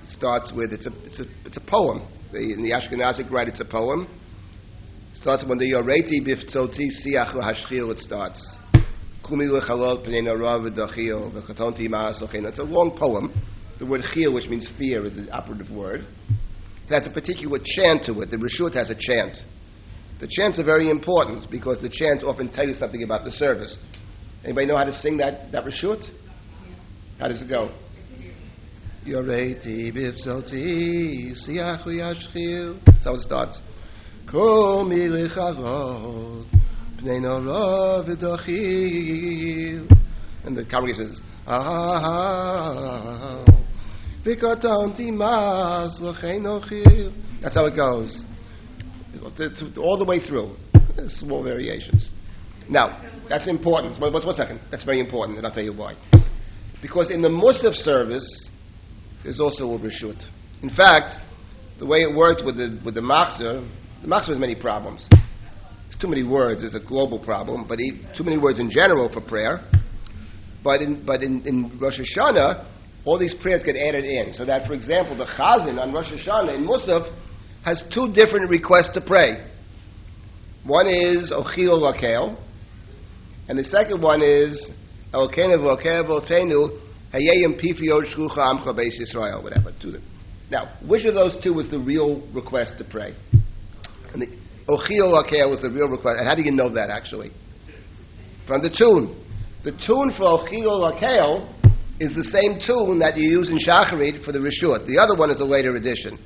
[0.09, 2.07] starts with, it's a, it's a, it's a poem.
[2.33, 4.09] The, in the Ashkenazic rite, it's a poem.
[5.13, 8.57] It starts when the Yoreti biftzoti siach hashchil, it starts.
[9.29, 9.39] It's
[12.59, 13.33] a long poem.
[13.79, 16.07] The word chil, which means fear, is the operative word.
[16.89, 18.31] It has a particular chant to it.
[18.31, 19.45] The Rishut has a chant.
[20.21, 23.77] The chants are very important because the chants often tell you something about the service.
[24.45, 26.09] Anybody know how to sing that, that Rishut?
[27.19, 27.73] How does it go?
[29.07, 32.85] Yoreti bifzoti siachu yashchil.
[32.85, 33.61] That's how it starts.
[34.27, 36.47] Kol milicharot
[36.99, 39.87] pnei nora v'dachil.
[40.45, 43.45] And the congregation says, ah,
[44.25, 48.25] v'katanti mas l'chein That's how it goes
[49.79, 50.57] all the way through.
[51.09, 52.09] Small variations.
[52.69, 54.01] Now, that's important.
[54.01, 54.61] One second.
[54.71, 55.95] That's very important, and I'll tell you why.
[56.83, 58.46] Because in the Musaf service,
[59.27, 60.25] there's also a Rishut.
[60.63, 61.19] In fact,
[61.81, 63.69] the way it worked with the, with the Machzor,
[64.01, 65.05] the Machzor has many problems.
[65.89, 69.13] It's too many words is a global problem, but he, too many words in general
[69.13, 69.65] for prayer.
[70.63, 72.67] But in, but in, in Rosh Hashanah,
[73.05, 74.33] all these prayers get added in.
[74.33, 77.13] So that, for example, the Chazan on Rosh Hashanah in Musaf
[77.65, 79.45] has two different requests to pray.
[80.63, 82.39] One is Ochil Lakel,
[83.49, 84.71] and the second one is
[85.13, 86.86] Elkenev Lakel
[87.21, 89.73] Pifiyot Shlucha Amcha Beis Yisrael, whatever.
[89.73, 90.03] To them.
[90.51, 93.15] Now, which of those two was the real request to pray?
[94.13, 94.29] And the
[94.69, 96.19] Ochil was the real request.
[96.19, 97.33] And how do you know that actually?
[98.47, 99.23] From the tune.
[99.65, 101.53] The tune for Ochil Lakel
[101.99, 104.87] is the same tune that you use in Shacharit for the Rishut.
[104.87, 106.19] The other one is a later addition.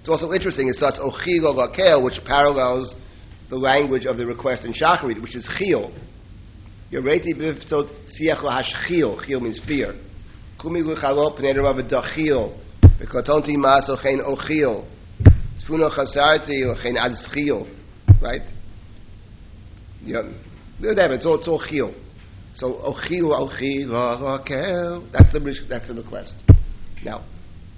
[0.00, 2.94] It's also interesting, it starts Ochil Vakel, which parallels
[3.48, 5.92] the language of the request in Shacharit, which is Chil.
[6.90, 9.24] Yoreti b'ftot siach hashchil.
[9.26, 9.94] Chil means fear.
[10.64, 12.52] Kumi l'chalo pnei rav dachil.
[12.98, 14.84] V'kotonti mas ochein ochil.
[15.58, 17.68] Tzfuno chasarti ochein azchil.
[18.20, 18.42] Right?
[20.02, 20.22] Yeah.
[20.80, 21.94] Whatever, it's all, it's all chil.
[22.54, 25.12] So ochil, ochil, vakel.
[25.12, 26.34] That's the, that's the request.
[27.04, 27.24] Now,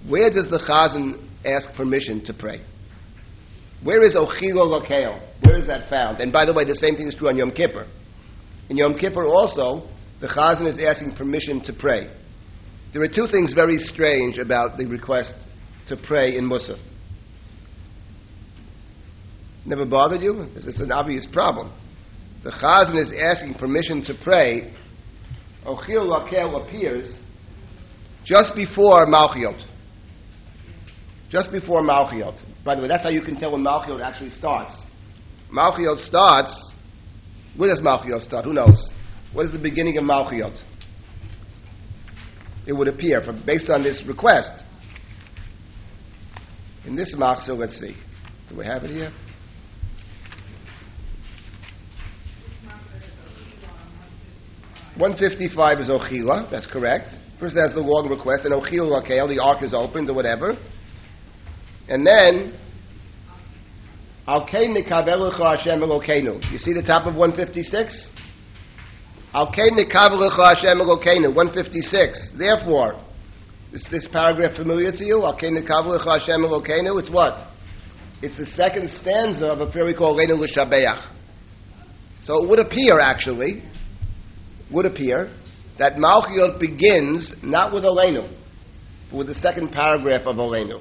[0.06, 2.60] where does the Chazan ask permission to pray.
[3.82, 5.20] Where is Ochilo Lokeo?
[5.44, 6.20] Where is that found?
[6.20, 7.86] And by the way, the same thing is true on Yom Kippur.
[8.68, 9.88] In Yom Kippur also,
[10.20, 12.10] the Chazan is asking permission to pray.
[12.96, 15.34] There are two things very strange about the request
[15.88, 16.78] to pray in Musaf.
[19.66, 20.48] Never bothered you?
[20.56, 21.74] It's an obvious problem.
[22.42, 24.72] The Chazan is asking permission to pray.
[25.66, 27.14] Ochil Lakel appears
[28.24, 29.62] just before Malchiot
[31.28, 32.40] just before Malchiot.
[32.64, 34.74] By the way, that's how you can tell when Malchiot actually starts.
[35.52, 36.72] Malchiot starts.
[37.58, 38.46] Where does Malchiot start?
[38.46, 38.94] Who knows?
[39.34, 40.58] What is the beginning of Malchiot?
[42.66, 44.64] It would appear, from, based on this request.
[46.84, 47.96] In this Machzor, let's see.
[48.48, 49.12] Do we have it here?
[54.96, 56.50] One fifty-five is Ochila.
[56.50, 57.18] That's correct.
[57.38, 60.56] First, there's the long request, and Ochila, okay, the ark is opened or whatever.
[61.88, 62.54] And then,
[66.50, 68.10] You see the top of 156?
[71.34, 72.30] 156.
[72.36, 73.00] Therefore,
[73.72, 75.22] is this paragraph familiar to you?
[75.26, 77.46] It's what?
[78.22, 81.02] It's the second stanza of a prayer we call Leinu L'Shabeach.
[82.24, 83.62] So it would appear, actually,
[84.70, 85.30] would appear,
[85.78, 88.28] that Malchiot begins not with Olenu,
[89.10, 90.80] but with the second paragraph of Olenu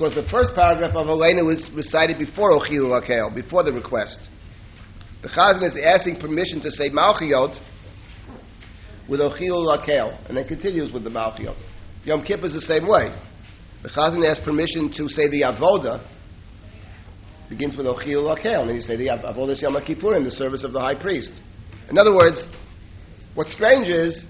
[0.00, 4.18] because the first paragraph of Olenu was recited before Ochilu Lakel, before the request.
[5.22, 7.60] The Chazan is asking permission to say Malchiot
[9.06, 11.56] with Ochilu Lakel, and then continues with the Malchiot.
[12.04, 13.14] Yom Kippur is the same way.
[13.82, 16.02] The Chazan asks permission to say the Avoda,
[17.50, 20.64] begins with Ochilu Lakel, and then you say the Avodah Yom Kippur in the service
[20.64, 21.32] of the high priest.
[21.90, 22.46] In other words,
[23.34, 24.24] what's strange is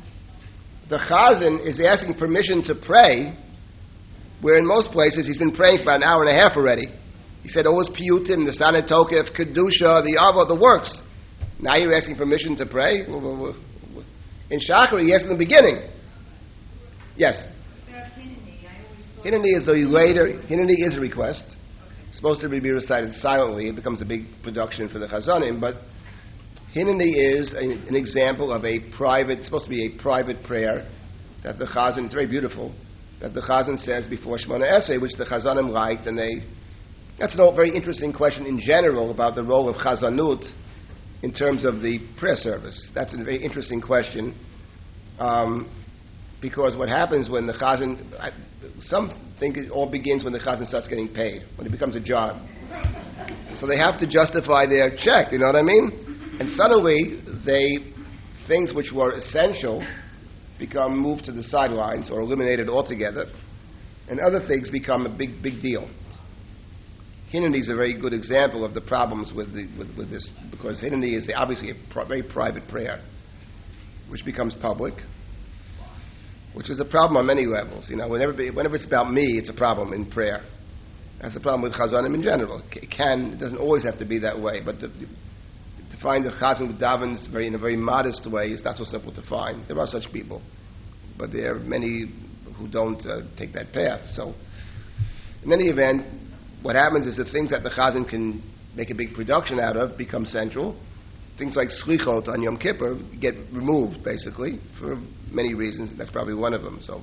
[0.88, 3.36] the Chazan is asking permission to pray
[4.40, 6.86] where in most places he's been praying for about an hour and a half already.
[7.42, 11.00] He said oh, all his piyutim, the Unetaneh Tokef, kedusha, the ava, the works.
[11.58, 13.00] Now you're asking permission to pray?
[14.50, 15.90] In Shachar, he asked in the beginning.
[17.16, 17.44] Yes?
[19.24, 21.44] Hineni is a later, Hineni is a request.
[22.08, 23.68] It's supposed to be recited silently.
[23.68, 25.76] It becomes a big production for the Chazanim, but
[26.74, 30.88] Hineni is a, an example of a private, it's supposed to be a private prayer
[31.42, 32.72] that the Chazan, it's very beautiful,
[33.20, 36.42] that the Chazan says before Shemona Esrei, which the Chazanim liked, and they,
[37.20, 40.50] that's a very interesting question in general about the role of Chazanut
[41.22, 42.90] in terms of the prayer service.
[42.94, 44.34] That's a very interesting question.
[45.18, 45.68] Um,
[46.40, 48.32] because what happens when the chazan,
[48.80, 52.00] some think it all begins when the chazan starts getting paid, when it becomes a
[52.00, 52.40] job.
[53.56, 56.36] So they have to justify their check, you know what I mean?
[56.40, 57.92] And suddenly, they,
[58.48, 59.84] things which were essential
[60.58, 63.26] become moved to the sidelines or eliminated altogether,
[64.08, 65.88] and other things become a big, big deal.
[67.32, 70.80] Hineni is a very good example of the problems with, the, with, with this, because
[70.80, 73.00] Hineni is obviously a very private prayer,
[74.08, 74.94] which becomes public,
[76.54, 77.88] which is a problem on many levels.
[77.88, 80.42] You know, whenever, whenever it's about me, it's a problem in prayer.
[81.20, 82.62] That's the problem with chazanim in general.
[82.72, 84.88] It can, it doesn't always have to be that way, but to
[86.00, 89.12] find a chazan with davens very, in a very modest way is not so simple
[89.12, 89.66] to find.
[89.68, 90.42] There are such people,
[91.16, 92.12] but there are many
[92.56, 94.00] who don't uh, take that path.
[94.14, 94.34] So,
[95.44, 96.06] in any event,
[96.62, 98.42] what happens is the things that the chazan can
[98.74, 100.76] make a big production out of become central.
[101.38, 104.98] Things like slichot on Yom Kippur get removed, basically, for
[105.30, 105.96] many reasons.
[105.96, 106.80] That's probably one of them.
[106.82, 107.02] So,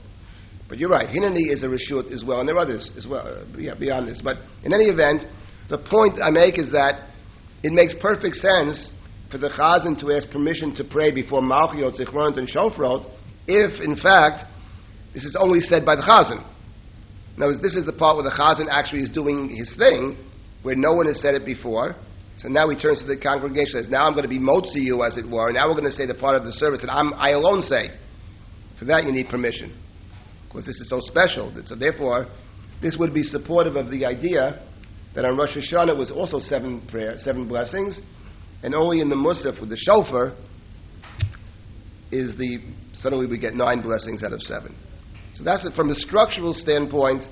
[0.70, 1.08] but you're right.
[1.10, 3.28] Hineni is a reshut as well, and there are others as well.
[3.28, 4.22] Uh, yeah, beyond this.
[4.22, 5.26] But in any event,
[5.70, 7.10] the point I make is that
[7.64, 8.92] it makes perfect sense
[9.32, 13.10] for the chazan to ask permission to pray before Malchiot, Zichronot, and Shofrot,
[13.48, 14.46] if in fact
[15.14, 16.46] this is only said by the chazan.
[17.38, 20.18] Now, this is the part where the chazan actually is doing his thing,
[20.64, 21.96] where no one has said it before.
[22.38, 24.82] So now he turns to the congregation and says, Now I'm going to be motzi
[24.82, 25.48] you, as it were.
[25.48, 27.64] And now we're going to say the part of the service that I'm, I alone
[27.64, 27.92] say.
[28.78, 29.76] For that, you need permission.
[30.48, 31.52] Because this is so special.
[31.66, 32.28] So therefore,
[32.82, 34.64] this would be supportive of the idea
[35.14, 38.00] that on Rosh Hashanah it was also seven prayer, seven blessings,
[38.62, 40.34] and only in the Musaf with the shofar
[42.12, 42.60] is the
[42.94, 44.76] suddenly we get nine blessings out of seven.
[45.38, 45.76] So that's it.
[45.76, 47.28] From a structural standpoint,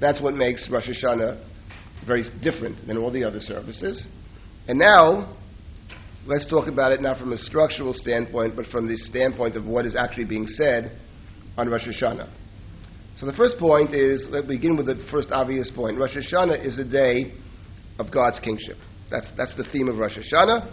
[0.00, 1.40] that's what makes Rosh Hashanah
[2.04, 4.08] very different than all the other services.
[4.66, 5.36] And now,
[6.26, 9.86] let's talk about it not from a structural standpoint, but from the standpoint of what
[9.86, 10.98] is actually being said
[11.56, 12.28] on Rosh Hashanah.
[13.18, 15.98] So the first point is, let's begin with the first obvious point.
[15.98, 17.34] Rosh Hashanah is a day
[18.00, 18.78] of God's kingship.
[19.08, 20.68] That's, that's the theme of Rosh Hashanah.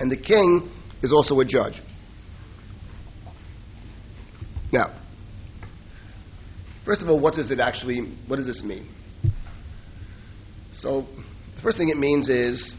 [0.00, 0.68] And the king
[1.00, 1.80] is also a judge.
[4.72, 4.99] Now,
[6.90, 8.88] First of all, what does it actually, what does this mean?
[10.74, 11.06] So,
[11.54, 12.74] the first thing it means is,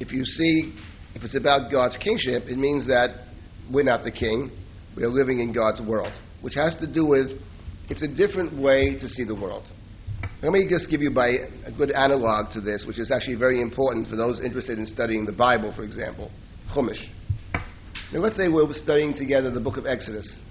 [0.00, 0.74] if you see,
[1.14, 3.28] if it's about God's kingship, it means that
[3.70, 4.50] we're not the king,
[4.96, 7.40] we are living in God's world, which has to do with,
[7.88, 9.62] it's a different way to see the world.
[10.42, 11.34] Let me just give you by
[11.66, 15.24] a good analog to this, which is actually very important for those interested in studying
[15.24, 16.32] the Bible, for example,
[16.68, 17.06] Chumash.
[18.12, 20.42] Now, let's say we're studying together the book of Exodus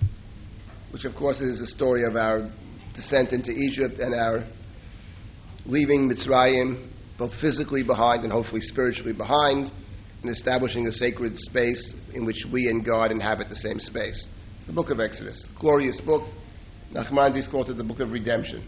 [0.93, 2.47] which of course is a story of our
[2.93, 4.45] descent into Egypt and our
[5.65, 9.71] leaving Mitzrayim, both physically behind and hopefully spiritually behind,
[10.21, 14.27] and establishing a sacred space in which we and God inhabit the same space.
[14.67, 16.29] The book of Exodus, glorious book.
[16.93, 18.63] Nachmanides calls it the book of redemption.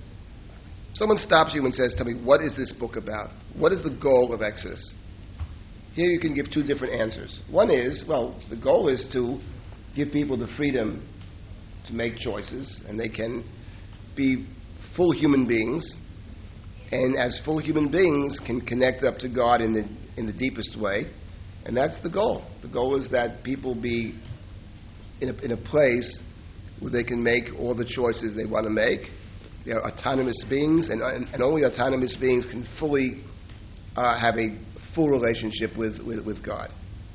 [0.95, 3.29] Someone stops you and says, Tell me, what is this book about?
[3.53, 4.95] What is the goal of Exodus?
[5.93, 7.39] Here you can give two different answers.
[7.51, 9.39] One is, well, the goal is to
[9.93, 11.07] give people the freedom
[11.87, 13.43] to make choices, and they can
[14.15, 14.45] be
[14.95, 15.85] full human beings,
[16.91, 19.85] and as full human beings can connect up to God in the
[20.17, 21.07] in the deepest way,
[21.65, 22.43] and that's the goal.
[22.61, 24.15] The goal is that people be
[25.21, 26.19] in a, in a place
[26.79, 29.11] where they can make all the choices they want to make.
[29.65, 33.23] They are autonomous beings, and, and, and only autonomous beings can fully
[33.95, 34.57] uh, have a
[34.93, 36.71] full relationship with, with, with God.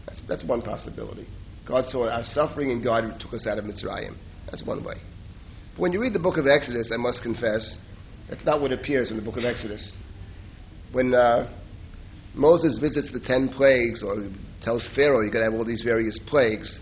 [0.06, 1.26] That's, that's one possibility.
[1.64, 4.16] God saw our suffering, and God took us out of Mitzrayim.
[4.46, 4.94] That's one way.
[5.74, 7.76] But when you read the book of Exodus, I must confess,
[8.28, 9.92] that's not what appears in the book of Exodus.
[10.92, 11.52] When uh,
[12.34, 14.28] Moses visits the ten plagues, or
[14.62, 16.80] tells Pharaoh you're going to have all these various plagues,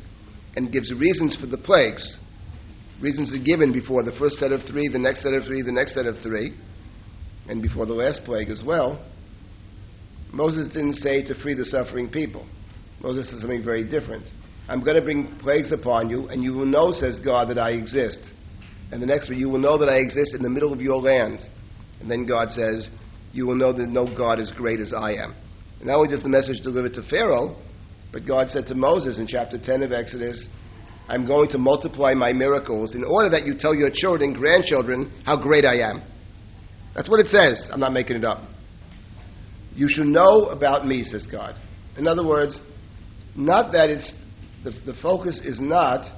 [0.57, 2.19] and gives reasons for the plagues,
[3.01, 5.73] reasons are given before the first set of three, the next set of three, the
[5.73, 6.55] next set of three,
[7.49, 9.05] and before the last plague as well.
[10.33, 12.47] Moses didn't say to free the suffering people.
[13.01, 14.25] Moses said something very different.
[14.69, 17.71] I'm going to bring plagues upon you, and you will know, says God, that I
[17.71, 18.21] exist.
[18.93, 21.01] And the next one, you will know that I exist in the middle of your
[21.01, 21.49] land.
[22.01, 22.89] And then God says,
[23.33, 25.35] you will know that no God is great as I am.
[25.79, 27.57] And not only does the message delivered to Pharaoh,
[28.13, 30.47] but God said to Moses in chapter 10 of Exodus,
[31.09, 35.37] I'm going to multiply my miracles in order that you tell your children, grandchildren, how
[35.37, 36.03] great I am.
[36.95, 37.67] That's what it says.
[37.71, 38.43] I'm not making it up.
[39.75, 41.57] You should know about me, says God.
[41.97, 42.61] In other words,
[43.35, 44.13] not that it's
[44.65, 46.11] the, the focus is not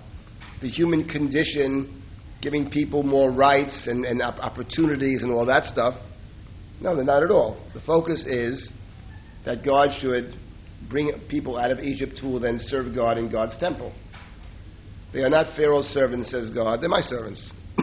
[0.60, 2.02] the human condition
[2.40, 5.94] giving people more rights and, and opportunities and all that stuff.
[6.80, 7.58] No, they're not at all.
[7.74, 8.72] The focus is
[9.44, 10.36] that God should
[10.88, 13.92] bring people out of Egypt who will then serve God in God's temple.
[15.12, 17.50] They are not Pharaoh's servants, says God, they're my servants.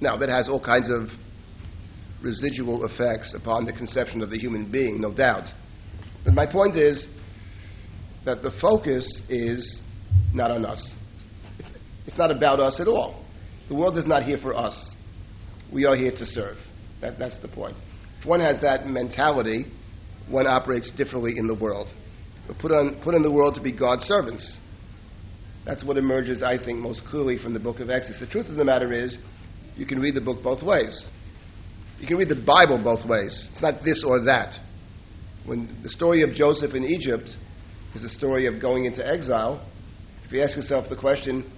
[0.00, 1.10] now, that has all kinds of
[2.20, 5.50] residual effects upon the conception of the human being, no doubt.
[6.24, 7.06] But my point is
[8.24, 9.82] that the focus is
[10.32, 10.94] not on us.
[12.06, 13.24] It's not about us at all.
[13.68, 14.94] The world is not here for us.
[15.72, 16.58] We are here to serve.
[17.00, 17.76] That, that's the point.
[18.20, 19.66] If one has that mentality,
[20.28, 21.88] one operates differently in the world.
[22.58, 24.58] Put, on, put in the world to be God's servants.
[25.64, 28.20] That's what emerges, I think, most clearly from the book of Exodus.
[28.20, 29.16] The truth of the matter is,
[29.76, 31.04] you can read the book both ways.
[31.98, 33.48] You can read the Bible both ways.
[33.50, 34.58] It's not this or that.
[35.46, 37.34] When the story of Joseph in Egypt
[37.94, 39.64] is a story of going into exile,
[40.24, 41.50] if you ask yourself the question,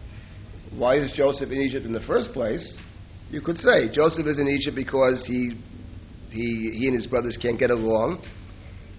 [0.72, 2.76] why is Joseph in Egypt in the first place?
[3.30, 5.56] You could say Joseph is in Egypt because he,
[6.30, 8.24] he, he and his brothers can't get along,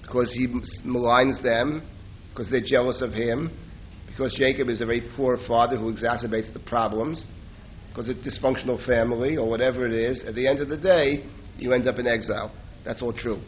[0.01, 0.47] because he
[0.83, 1.81] maligns them,
[2.29, 3.51] because they're jealous of him,
[4.07, 7.23] because Jacob is a very poor father who exacerbates the problems,
[7.89, 10.23] because it's a dysfunctional family, or whatever it is.
[10.23, 11.25] At the end of the day,
[11.57, 12.51] you end up in exile.
[12.83, 13.39] That's all true.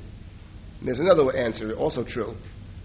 [0.80, 2.36] And there's another answer, also true.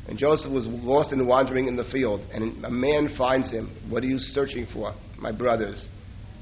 [0.07, 3.75] And Joseph was lost and wandering in the field, and a man finds him.
[3.89, 4.95] What are you searching for?
[5.19, 5.87] My brothers.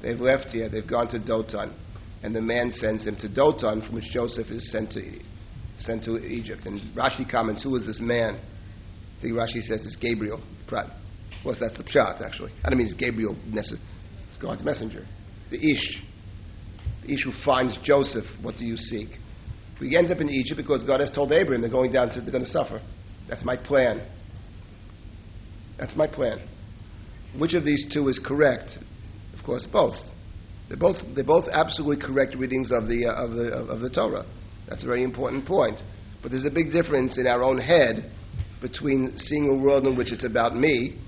[0.01, 1.73] They've left here, they've gone to Dothan.
[2.23, 5.19] And the man sends him to Dothan, from which Joseph is sent to,
[5.77, 6.65] sent to Egypt.
[6.65, 8.35] And Rashi comments, who is this man?
[8.35, 10.41] I think Rashi says it's Gabriel.
[10.71, 12.51] Well, that's the pshat, actually.
[12.65, 15.05] I don't mean it's Gabriel, it's God's messenger.
[15.51, 16.01] The Ish.
[17.03, 19.19] The Ish who finds Joseph, what do you seek?
[19.79, 22.31] We end up in Egypt because God has told Abraham they're going down to, they're
[22.31, 22.81] going to suffer.
[23.33, 23.99] That's my plan.
[25.79, 26.39] That's my plan.
[27.35, 28.77] Which of these two is correct?
[29.35, 29.97] Of course, both.
[30.67, 34.27] They're both, they're both absolutely correct readings of the, uh, of, the, of the Torah.
[34.69, 35.81] That's a very important point.
[36.21, 38.11] But there's a big difference in our own head
[38.61, 40.99] between seeing a world in which it's about me,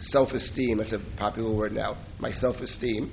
[0.00, 3.12] self esteem, that's a popular word now, my self esteem,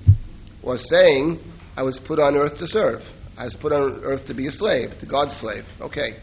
[0.64, 1.40] or saying,
[1.78, 3.04] I was put on earth to serve.
[3.38, 5.66] I was put on earth to be a slave, to God's slave.
[5.80, 6.18] Okay.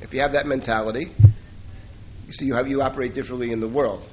[0.00, 1.12] If you have that mentality,
[2.32, 4.08] see, you, have, you operate differently in the world.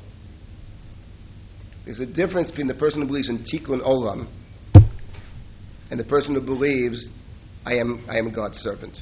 [1.85, 4.27] There's a difference between the person who believes in tikkun olam
[5.89, 7.07] and the person who believes,
[7.65, 8.99] I am, I am God's servant.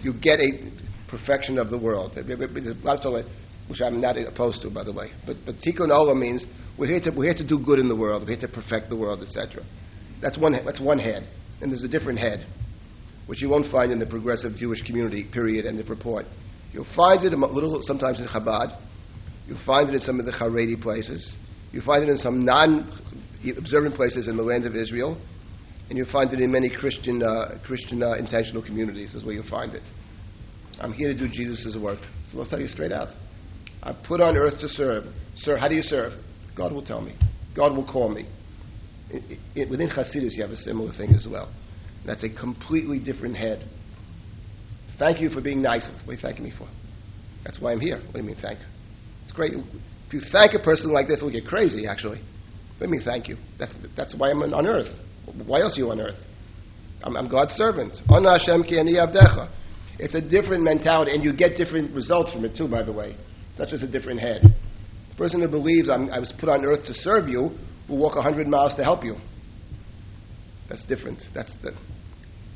[0.00, 0.70] You get a
[1.08, 2.12] perfection of the world.
[2.14, 3.26] There's a lot of
[3.66, 5.10] which I'm not opposed to, by the way.
[5.26, 6.46] But, but tikkun olam means
[6.78, 8.90] we're here, to, we're here to do good in the world, we're here to perfect
[8.90, 9.64] the world, etc.
[10.20, 11.28] That's one, that's one head.
[11.60, 12.46] And there's a different head,
[13.26, 16.26] which you won't find in the progressive Jewish community, period, and the purport.
[16.72, 18.78] You'll find it a little sometimes in Chabad.
[19.46, 21.34] You'll find it in some of the Haredi places.
[21.72, 25.18] You find it in some non-observant places in the land of Israel,
[25.88, 29.14] and you'll find it in many Christian uh, Christian uh, intentional communities.
[29.14, 29.82] Is where you'll find it.
[30.80, 32.00] I'm here to do Jesus' work.
[32.30, 33.08] So I'll tell you straight out.
[33.82, 35.06] I'm put on earth to serve.
[35.36, 36.12] Sir, how do you serve?
[36.54, 37.14] God will tell me.
[37.54, 38.26] God will call me.
[39.10, 41.50] It, it, within Hasidus, you have a similar thing as well.
[42.04, 43.68] That's a completely different head.
[44.98, 45.88] Thank you for being nice.
[46.04, 46.66] What are you thanking me for?
[47.44, 47.98] That's why I'm here.
[47.98, 48.58] What do you mean, thank?
[49.24, 49.52] It's great.
[49.54, 52.18] If you thank a person like this, we will get crazy, actually.
[52.18, 53.36] What do you mean, thank you?
[53.58, 54.92] That's, that's why I'm on earth.
[55.46, 56.18] Why else are you on earth?
[57.02, 58.00] I'm, I'm God's servant.
[60.00, 63.16] It's a different mentality, and you get different results from it, too, by the way.
[63.56, 64.42] That's just a different head.
[65.10, 67.50] The person who believes I'm, I was put on earth to serve you
[67.88, 69.16] will walk 100 miles to help you.
[70.68, 71.26] That's different.
[71.34, 71.72] That's the,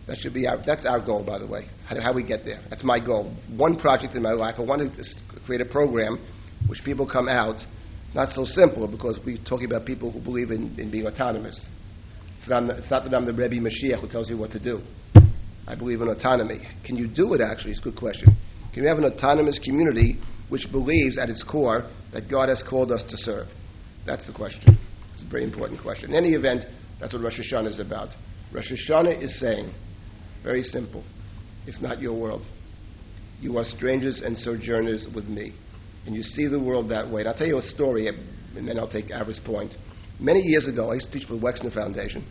[0.07, 2.61] that should be our, that's our goal, by the way, how, how we get there.
[2.71, 3.35] That's my goal.
[3.57, 5.05] One project in my life, I want to
[5.47, 6.19] create a program
[6.67, 7.65] which people come out,
[8.15, 11.69] not so simple, because we're talking about people who believe in, in being autonomous.
[12.41, 14.83] It's not, it's not that I'm the Rebbe Mashiach who tells you what to do.
[15.67, 16.67] I believe in autonomy.
[16.85, 17.71] Can you do it, actually?
[17.71, 18.37] It's a good question.
[18.73, 22.91] Can we have an autonomous community which believes at its core that God has called
[22.91, 23.47] us to serve?
[24.05, 24.77] That's the question.
[25.15, 26.11] It's a very important question.
[26.11, 26.65] In any event,
[26.99, 28.09] that's what Rosh Hashanah is about.
[28.53, 29.73] Rosh Hashanah is saying,
[30.43, 31.05] very simple.
[31.67, 32.43] It's not your world.
[33.41, 35.53] You are strangers and sojourners with me.
[36.07, 37.21] And you see the world that way.
[37.23, 39.77] And I'll tell you a story, and then I'll take Avra's point.
[40.19, 42.25] Many years ago, I used to teach for the Wexner Foundation.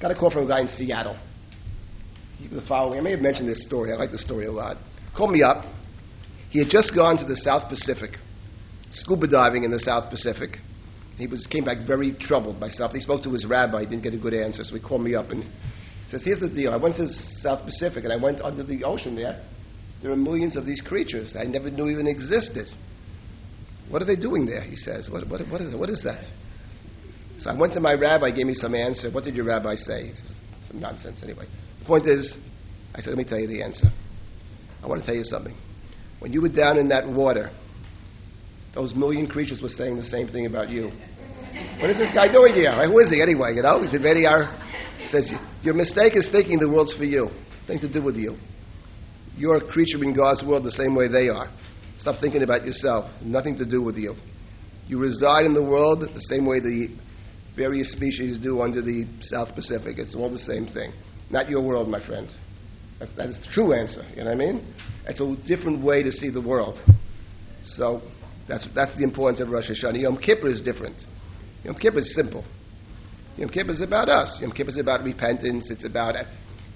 [0.00, 1.16] Got a call from a guy in Seattle.
[2.50, 2.98] the following.
[2.98, 3.92] I may have mentioned this story.
[3.92, 4.76] I like the story a lot.
[5.14, 5.64] Called me up.
[6.50, 8.18] He had just gone to the South Pacific,
[8.90, 10.58] scuba diving in the South Pacific.
[11.18, 13.00] He was came back very troubled by something.
[13.00, 13.80] He spoke to his rabbi.
[13.80, 15.44] He didn't get a good answer, so he called me up and
[16.08, 16.72] says, "Here's the deal.
[16.72, 19.42] I went to the South Pacific and I went under the ocean there.
[20.02, 22.68] There are millions of these creatures I never knew even existed.
[23.88, 26.26] What are they doing there?" He says, "What, what, what, is, what is that?"
[27.40, 28.30] So I went to my rabbi.
[28.30, 29.10] Gave me some answer.
[29.10, 30.12] What did your rabbi say?
[30.68, 31.46] Some nonsense, anyway.
[31.80, 32.36] The point is,
[32.94, 33.88] I said, "Let me tell you the answer.
[34.82, 35.56] I want to tell you something.
[36.20, 37.50] When you were down in that water."
[38.76, 40.92] Those million creatures were saying the same thing about you.
[41.80, 42.70] What is this guy doing here?
[42.86, 43.54] Who is he anyway?
[43.54, 44.26] You know, he's a very
[45.10, 45.32] says
[45.62, 47.30] your mistake is thinking the world's for you.
[47.62, 48.36] Nothing to do with you.
[49.36, 51.50] You're a creature in God's world the same way they are.
[51.98, 53.10] Stop thinking about yourself.
[53.22, 54.14] Nothing to do with you.
[54.88, 56.88] You reside in the world the same way the
[57.56, 59.98] various species do under the South Pacific.
[59.98, 60.92] It's all the same thing.
[61.30, 62.30] Not your world, my friend.
[62.98, 64.04] That's, that is the true answer.
[64.10, 64.74] You know what I mean?
[65.06, 66.80] It's a different way to see the world.
[67.64, 68.02] So
[68.46, 70.00] that's, that's the importance of Rosh Hashanah.
[70.00, 70.96] Yom Kippur is different.
[71.64, 72.44] Yom Kippur is simple.
[73.36, 74.40] Yom Kippur is about us.
[74.40, 75.70] Yom Kippur is about repentance.
[75.70, 76.16] It's about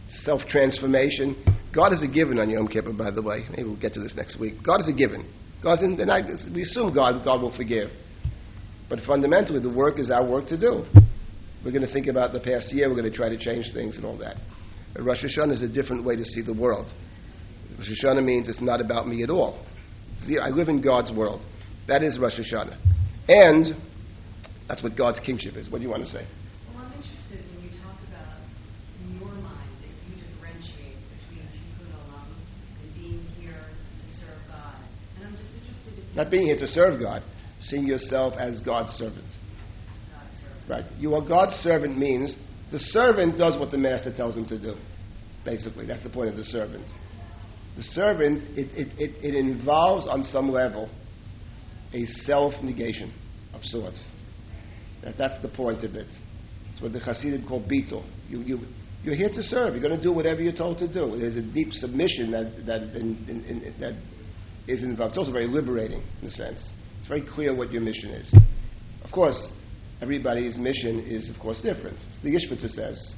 [0.08, 1.36] self transformation.
[1.72, 3.44] God is a given on Yom Kippur, by the way.
[3.50, 4.62] Maybe we'll get to this next week.
[4.62, 5.30] God is a given.
[5.62, 5.96] God's in,
[6.54, 7.90] we assume God, God will forgive.
[8.88, 10.84] But fundamentally, the work is our work to do.
[11.64, 12.88] We're going to think about the past year.
[12.88, 14.36] We're going to try to change things and all that.
[14.94, 16.92] But Rosh Hashanah is a different way to see the world.
[17.78, 19.64] Rosh Hashanah means it's not about me at all.
[20.42, 21.42] I live in God's world.
[21.86, 22.76] That is Rosh Hashanah.
[23.28, 23.76] And
[24.68, 25.70] that's what God's kingship is.
[25.70, 26.26] What do you want to say?
[26.74, 28.42] Well, I'm interested when you talk about,
[29.02, 32.26] in your mind, that you differentiate between tikkun olam
[32.82, 34.82] and being here to serve God.
[35.16, 37.22] And I'm just interested if Not being here to serve God,
[37.62, 39.24] seeing yourself as God's servant.
[40.38, 40.68] Servant.
[40.68, 40.84] Right.
[40.98, 42.36] You are God's servant means
[42.70, 44.74] the servant does what the master tells him to do.
[45.46, 46.84] Basically, that's the point of the servant.
[47.78, 50.90] The servant, it, it, it, it involves on some level
[51.94, 53.14] a self negation
[53.54, 54.04] of sorts.
[55.02, 56.08] That, that's the point of it.
[56.70, 58.04] It's what the Hasidim call bito.
[58.28, 58.60] You, you,
[59.02, 59.72] you're here to serve.
[59.72, 61.18] You're going to do whatever you're told to do.
[61.18, 63.94] There's a deep submission that, that, in, in, in, that
[64.66, 65.12] is involved.
[65.12, 66.60] It's also very liberating, in a sense.
[66.98, 68.32] It's very clear what your mission is.
[69.04, 69.50] Of course,
[70.00, 71.98] everybody's mission is, of course, different.
[72.22, 73.14] The Ishbitzer says,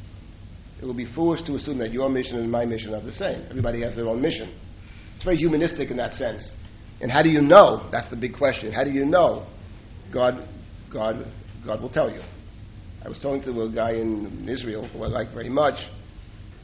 [0.80, 3.46] it will be foolish to assume that your mission and my mission are the same.
[3.48, 4.52] Everybody has their own mission.
[5.14, 6.52] It's very humanistic in that sense.
[7.00, 7.88] And how do you know?
[7.92, 8.72] That's the big question.
[8.72, 9.46] How do you know?
[10.12, 10.46] God,
[10.92, 11.26] God,
[11.64, 12.20] God will tell you.
[13.04, 15.86] I was talking to a guy in Israel who I like very much,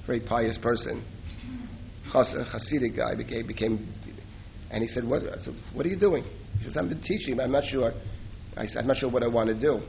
[0.06, 1.04] very pious person,
[2.12, 3.88] Hasidic guy, became, became,
[4.70, 6.24] and he said, what, I said, what are you doing?
[6.58, 7.92] He says, I've been teaching, but I'm not sure.
[8.56, 9.80] I said, I'm not sure what I want to do.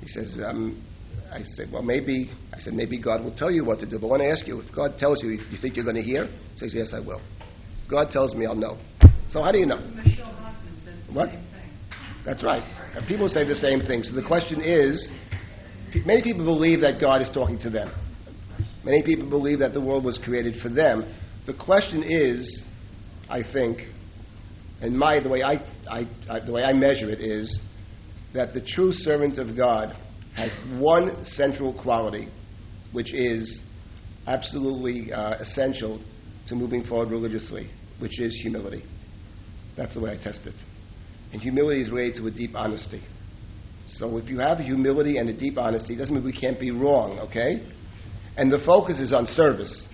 [0.00, 0.82] He says, um,
[1.32, 4.06] I said, well, maybe, I said, maybe God will tell you what to do, but
[4.06, 6.26] I want to ask you, if God tells you, you think you're going to hear?
[6.26, 7.20] He says, yes, I will.
[7.88, 8.78] God tells me I'll know.
[9.28, 9.78] So how do you know?
[9.78, 11.30] Michele Bachmann says What?
[12.24, 12.62] That's right.
[12.94, 14.02] And people say the same thing.
[14.02, 15.10] So the question is
[16.06, 17.90] many people believe that God is talking to them.
[18.84, 21.04] Many people believe that the world was created for them.
[21.46, 22.62] The question is,
[23.28, 23.88] I think,
[24.80, 25.54] and my the way I,
[25.90, 27.60] I, I the way I measure it is
[28.32, 29.96] that the true servant of God
[30.34, 32.28] has one central quality,
[32.92, 33.62] which is
[34.26, 36.00] absolutely uh, essential
[36.48, 38.84] to moving forward religiously, which is humility.
[39.76, 40.54] That's the way I test it.
[41.32, 43.02] And humility is related to a deep honesty.
[43.88, 46.70] So if you have humility and a deep honesty, it doesn't mean we can't be
[46.70, 47.66] wrong, okay?
[48.36, 49.86] And the focus is on service.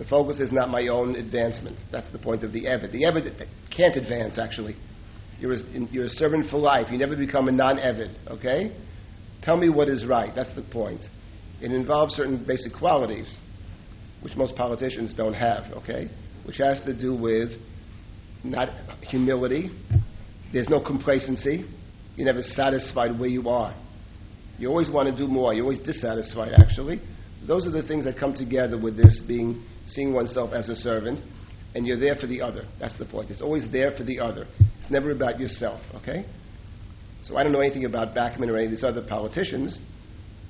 [0.00, 1.76] The focus is not my own advancement.
[1.92, 2.90] That's the point of the Eved.
[2.90, 4.74] The Eved can't advance, actually.
[5.38, 5.58] You're a,
[5.92, 6.90] you're a servant for life.
[6.90, 8.74] You never become a non Eved, okay?
[9.42, 10.34] Tell me what is right.
[10.34, 11.06] That's the point.
[11.60, 13.36] It involves certain basic qualities,
[14.22, 16.08] which most politicians don't have, okay?
[16.44, 17.60] Which has to do with
[18.42, 18.70] not
[19.02, 19.70] humility.
[20.50, 21.66] There's no complacency.
[22.16, 23.74] You're never satisfied where you are.
[24.58, 25.52] You always want to do more.
[25.52, 27.02] You're always dissatisfied, actually.
[27.46, 31.20] Those are the things that come together with this being seeing oneself as a servant,
[31.74, 32.64] and you're there for the other.
[32.78, 33.30] That's the point.
[33.30, 34.46] It's always there for the other.
[34.80, 36.26] It's never about yourself, okay?
[37.22, 39.78] So I don't know anything about Bachmann or any of these other politicians,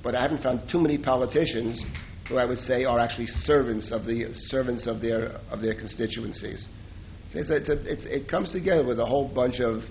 [0.02, 1.84] but I haven't found too many politicians
[2.28, 6.66] who I would say are actually servants of the servants of their of their constituencies.
[7.32, 9.82] It's a, it's, it comes together with a whole bunch of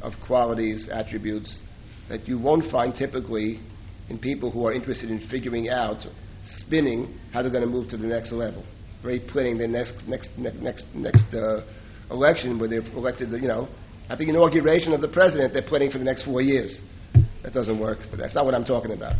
[0.00, 1.62] of qualities, attributes
[2.08, 3.60] that you won't find typically
[4.08, 6.06] in people who are interested in figuring out,
[6.58, 8.64] spinning how they're going to move to the next level.
[9.04, 11.62] Very planning the next next next next, next uh,
[12.10, 13.30] election where they're elected.
[13.30, 13.68] You know,
[14.08, 16.80] at the inauguration of the president, they're planning for the next four years.
[17.42, 19.16] That doesn't work, but that's not what I'm talking about.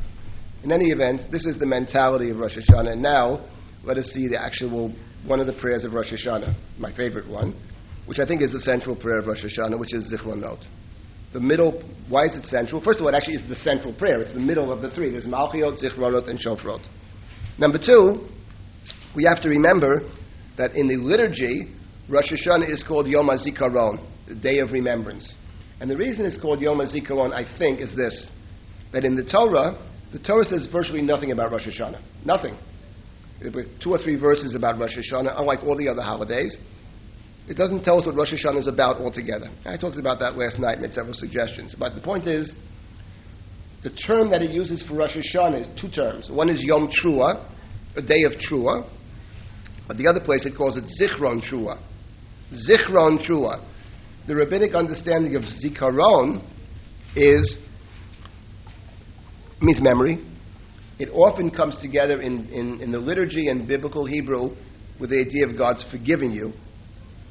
[0.62, 2.92] In any event, this is the mentality of Rosh Hashanah.
[2.92, 3.44] And now,
[3.82, 4.90] let us see the actual
[5.26, 7.54] one of the prayers of Rosh Hashanah, my favorite one,
[8.06, 10.64] which I think is the central prayer of Rosh Hashanah, which is Zichronot.
[11.34, 12.80] The middle, why is it central?
[12.80, 14.22] First of all, it actually is the central prayer.
[14.22, 15.10] It's the middle of the three.
[15.10, 16.86] There's Malchiot, Zichronot, and Shofrot.
[17.58, 18.28] Number two,
[19.14, 20.10] we have to remember
[20.56, 21.72] that in the liturgy,
[22.08, 25.34] Rosh Hashanah is called Yom HaZikaron, the Day of Remembrance.
[25.80, 28.30] And the reason it's called Yom HaZikaron, I think, is this
[28.92, 29.76] that in the Torah,
[30.12, 32.00] the Torah says virtually nothing about Rosh Hashanah.
[32.24, 32.56] Nothing.
[33.80, 36.58] Two or three verses about Rosh Hashanah, unlike all the other holidays.
[37.48, 39.50] It doesn't tell us what Rosh Hashanah is about altogether.
[39.66, 41.74] I talked about that last night, made several suggestions.
[41.74, 42.54] But the point is,
[43.82, 46.30] the term that it uses for Rosh Hashanah is two terms.
[46.30, 47.44] One is Yom Trua,
[47.96, 48.88] a day of Trua,
[49.86, 51.78] but the other place it calls it Zichron Trua.
[52.52, 53.62] Zichron Trua.
[54.26, 56.42] The rabbinic understanding of Zikaron
[57.14, 57.56] is
[59.60, 60.24] means memory.
[60.98, 64.54] It often comes together in, in, in the liturgy and biblical Hebrew
[65.00, 66.52] with the idea of God's forgiving you.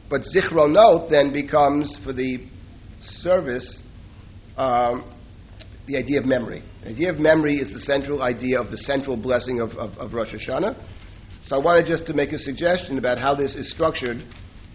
[0.09, 2.45] But Zichronot then becomes, for the
[3.01, 3.81] service,
[4.57, 5.11] um,
[5.87, 6.61] the idea of memory.
[6.83, 10.13] The idea of memory is the central idea of the central blessing of, of, of
[10.13, 10.75] Rosh Hashanah.
[11.45, 14.23] So I wanted just to make a suggestion about how this is structured,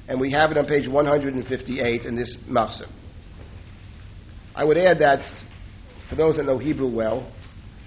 [0.06, 2.88] and we have it on page 158 in this Machzor.
[4.54, 5.24] I would add that,
[6.10, 7.30] for those that know Hebrew well,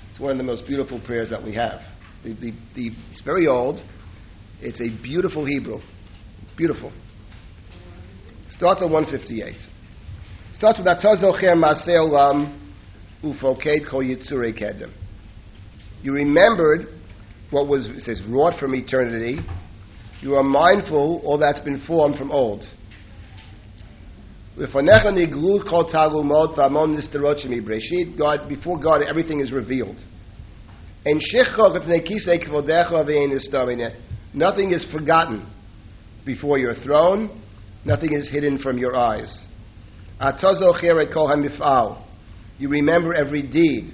[0.09, 1.82] it's one of the most beautiful prayers that we have.
[2.23, 3.84] The, the, the, it's very old.
[4.61, 5.79] It's a beautiful Hebrew.
[6.57, 6.91] Beautiful.
[8.49, 9.55] Starts at 158.
[10.53, 12.57] Starts with Atazocher Maseh Olam
[13.23, 14.91] Ufoked Kol Yitzurei Kedem.
[16.01, 17.01] You remembered
[17.52, 19.39] what was, it says, wrought from eternity.
[20.22, 22.68] You are mindful all that's been formed from old.
[28.18, 29.97] God, before God, everything is revealed.
[31.06, 31.22] And
[34.34, 35.45] Nothing is forgotten
[36.26, 37.41] before your throne.
[37.84, 39.39] Nothing is hidden from your eyes.
[42.60, 43.93] You remember every deed.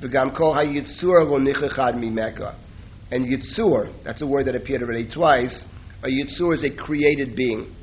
[0.00, 2.54] V'gam kol hayitzur lo mimeka.
[3.10, 5.64] And yitzur, that's a word that appeared already twice.
[6.02, 7.74] A yitzur is a created being.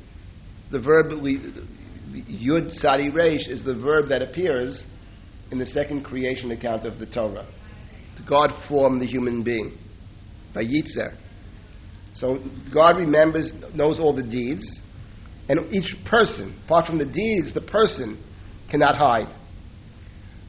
[0.70, 4.84] The verb yud sadi resh is the verb that appears
[5.50, 7.46] in the second creation account of the Torah.
[8.26, 9.76] God formed the human being
[10.54, 11.16] by yitzer.
[12.14, 12.38] So
[12.72, 14.80] God remembers, knows all the deeds,
[15.48, 18.22] and each person, apart from the deeds, the person
[18.68, 19.28] cannot hide.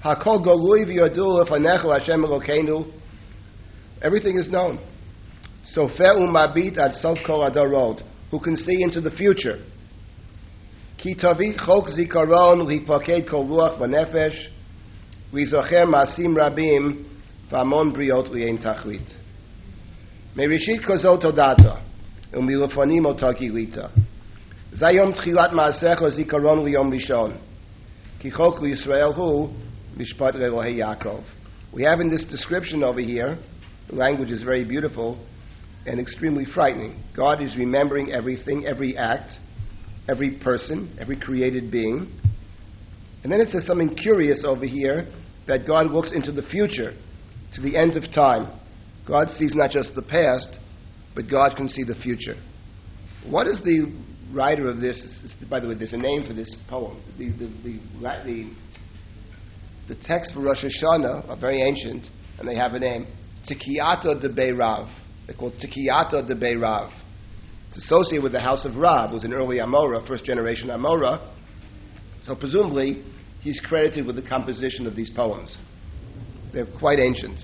[0.03, 2.93] Hakol golui v'yodul lefanechu Hashem Elokeinu.
[4.01, 4.79] Everything is known.
[5.73, 9.59] So mabit ad sof kol adarot, who can see into the future.
[10.97, 14.49] Ki tavi chok zikaron lihipaked kol ruach v'nefesh,
[15.33, 17.05] v'yizocher masim rabim
[17.51, 19.15] v'amon briot li'en tachlit.
[20.37, 21.61] מראשית כזאת הודעת,
[22.33, 23.77] ומלפנים אותה גילית.
[24.73, 27.33] זה יום תחילת מעשיך זיכרון ליום ראשון.
[28.21, 29.49] כי חוק לישראל הוא
[29.98, 31.24] Mishpat Yaakov.
[31.72, 33.38] We have in this description over here,
[33.88, 35.20] the language is very beautiful
[35.86, 37.02] and extremely frightening.
[37.14, 39.38] God is remembering everything, every act,
[40.08, 42.12] every person, every created being.
[43.24, 45.08] And then it says something curious over here
[45.46, 46.94] that God looks into the future,
[47.54, 48.48] to the end of time.
[49.06, 50.58] God sees not just the past,
[51.14, 52.36] but God can see the future.
[53.26, 53.94] What is the
[54.32, 55.36] writer of this?
[55.50, 57.02] By the way, there's a name for this poem.
[57.18, 57.80] The, the, the,
[58.26, 58.50] the
[59.88, 62.10] the texts for Rosh Hashanah are very ancient,
[62.40, 63.08] and they have a name.
[63.46, 64.90] Tikiyata de Beirav.
[65.28, 66.92] They're called Tikiyata de Beirav.
[67.70, 71.20] It's associated with the house of Rab, who's an early Amora, first generation Amora.
[72.26, 73.04] So presumably,
[73.42, 75.58] he's credited with the composition of these poems.
[76.54, 77.40] They're quite ancient.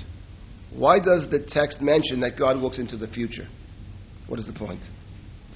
[0.72, 3.48] Why does the text mention that God looks into the future?
[4.28, 4.82] What is the point?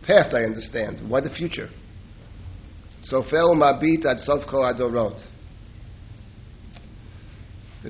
[0.02, 1.08] The past, I understand.
[1.08, 1.70] Why the future?
[3.04, 5.24] So fel mabit ad sof kol adorot.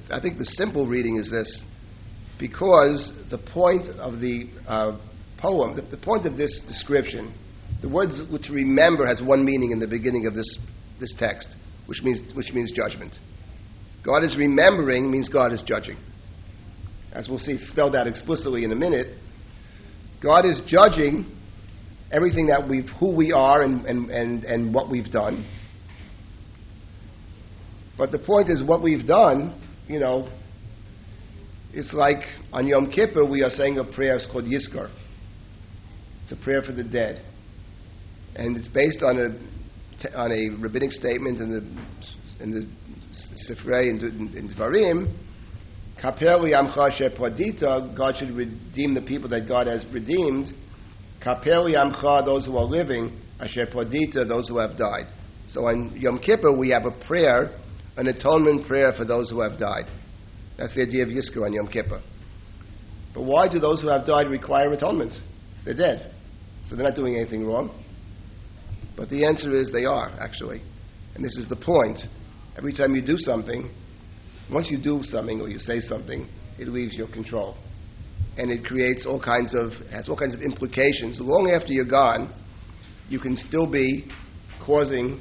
[0.10, 1.64] I think the simple reading is this
[2.40, 4.98] because the point of the uh,
[5.38, 7.34] poem, the, the, point of this description,
[7.82, 10.58] the word to remember has one meaning in the beginning of this,
[11.00, 13.20] this text, which means, which means judgment.
[14.04, 15.98] God is remembering means God is judging.
[17.12, 19.16] As we'll see spelled out explicitly in a minute,
[20.22, 21.26] God is judging
[22.12, 25.46] everything that we've, who we are and, and, and, and what we've done.
[27.98, 30.30] But the point is, what we've done you know,
[31.74, 34.90] it's like on Yom Kippur we are saying a prayer it's called Yizkor.
[36.24, 37.24] It's a prayer for the dead,
[38.36, 42.68] and it's based on a on a rabbinic statement in the in the
[43.48, 45.14] Sifrei in, in Dvarim
[46.04, 50.54] Kapel Yamcha Asher Pradita, God should redeem the people that God has redeemed.
[51.22, 53.66] Kapel Yamcha, those who are living, Asher
[54.26, 55.08] those who have died.
[55.54, 57.58] So on Yom Kippur, we have a prayer,
[57.98, 59.86] an atonement prayer for those who have died.
[60.58, 62.02] That's the idea of Yizkor on Yom Kippur.
[63.14, 65.14] But why do those who have died require atonement?
[65.66, 66.14] They're dead.
[66.66, 67.72] So they're not doing anything wrong.
[68.96, 70.62] But the answer is they are, actually.
[71.16, 72.08] And this is the point.
[72.58, 73.70] Every time you do something,
[74.52, 76.28] once you do something or you say something,
[76.60, 77.56] it leaves your control.
[78.38, 81.20] And it creates all kinds of, has all kinds of implications.
[81.20, 82.34] Long after you're gone,
[83.10, 84.10] you can still be
[84.62, 85.20] causing,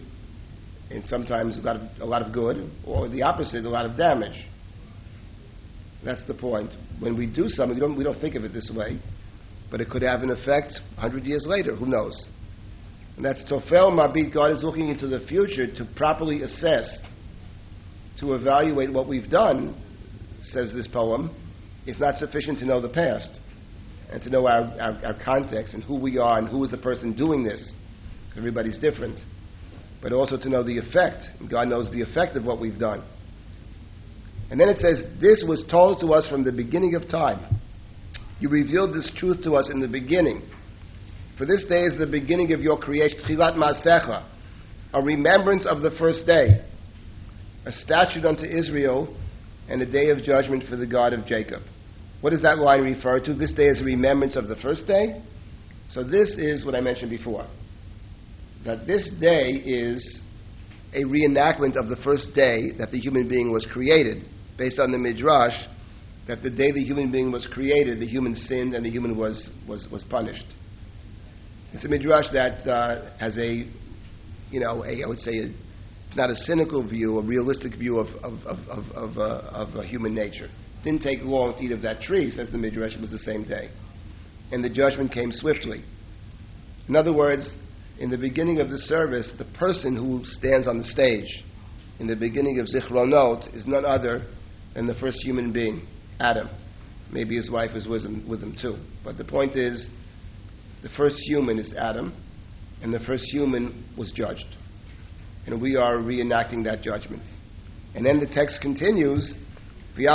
[0.92, 3.96] and sometimes a lot of, a lot of good, or the opposite, a lot of
[3.96, 4.46] damage.
[6.04, 6.74] That's the point.
[6.98, 8.98] When we do something, we don't, we don't think of it this way,
[9.70, 11.74] but it could have an effect 100 years later.
[11.74, 12.28] Who knows?
[13.16, 14.32] And that's Tofel Mabit.
[14.32, 16.98] God is looking into the future to properly assess,
[18.18, 19.76] to evaluate what we've done,
[20.42, 21.30] says this poem.
[21.86, 23.40] It's not sufficient to know the past
[24.10, 26.78] and to know our, our, our context and who we are and who is the
[26.78, 27.72] person doing this.
[28.36, 29.22] Everybody's different.
[30.02, 31.30] But also to know the effect.
[31.48, 33.02] God knows the effect of what we've done.
[34.50, 37.40] And then it says, This was told to us from the beginning of time.
[38.40, 40.42] You revealed this truth to us in the beginning.
[41.38, 44.24] For this day is the beginning of your creation, Chilat Masecha,
[44.92, 46.62] a remembrance of the first day,
[47.64, 49.16] a statute unto Israel,
[49.68, 51.62] and a day of judgment for the God of Jacob.
[52.20, 53.32] What does that line refer to?
[53.32, 55.22] This day is a remembrance of the first day.
[55.90, 57.46] So this is what I mentioned before.
[58.64, 60.22] That this day is
[60.92, 64.24] a reenactment of the first day that the human being was created,
[64.56, 65.66] based on the Midrash,
[66.26, 69.50] that the day the human being was created, the human sinned and the human was,
[69.66, 70.46] was, was punished.
[71.72, 73.66] It's a midrash that uh, has a,
[74.50, 75.52] you know, a, I would say, a,
[76.14, 79.80] not a cynical view, a realistic view of, of, of, of, of, uh, of uh,
[79.80, 80.50] human nature.
[80.84, 83.44] Didn't take long to eat of that tree, says the midrash, it was the same
[83.44, 83.70] day.
[84.52, 85.82] And the judgment came swiftly.
[86.88, 87.56] In other words,
[88.02, 91.44] in the beginning of the service, the person who stands on the stage
[92.00, 94.26] in the beginning of Zichronot is none other
[94.74, 95.86] than the first human being,
[96.18, 96.48] Adam.
[97.12, 98.76] Maybe his wife is with him, with him too.
[99.04, 99.88] But the point is,
[100.82, 102.12] the first human is Adam,
[102.82, 104.56] and the first human was judged.
[105.46, 107.22] And we are reenacting that judgment.
[107.94, 109.32] And then the text continues,
[109.96, 110.06] and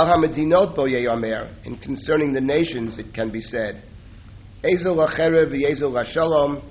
[1.80, 3.82] concerning the nations it can be said,
[4.62, 6.62] Ezel v'yezel la'shalom,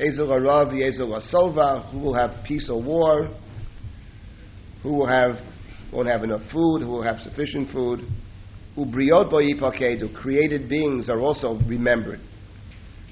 [0.00, 3.28] Ezel la'sova, who will have peace or war,
[4.82, 5.38] who will have,
[5.92, 8.06] won't have enough food, who will have sufficient food,
[8.78, 12.20] Ubriot bo yipakedu, created beings are also remembered.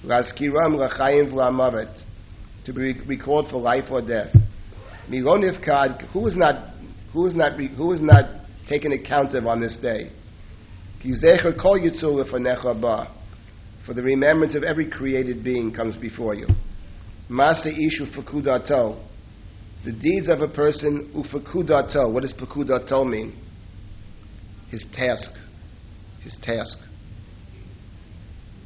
[0.02, 2.02] Laskiram lachayim v'lamavet,
[2.64, 4.34] to be recalled for life or death.
[5.10, 6.70] Milonif kad, who is not,
[7.12, 8.30] who is not, who is not
[8.66, 10.10] taken account of on this day?
[11.02, 11.08] For
[13.94, 16.46] the remembrance of every created being comes before you.
[17.30, 18.98] Masa ishu fakudato,
[19.84, 22.12] the deeds of a person ufakudato.
[22.12, 23.36] What does fakudato mean?
[24.70, 25.30] His task,
[26.20, 26.78] his task.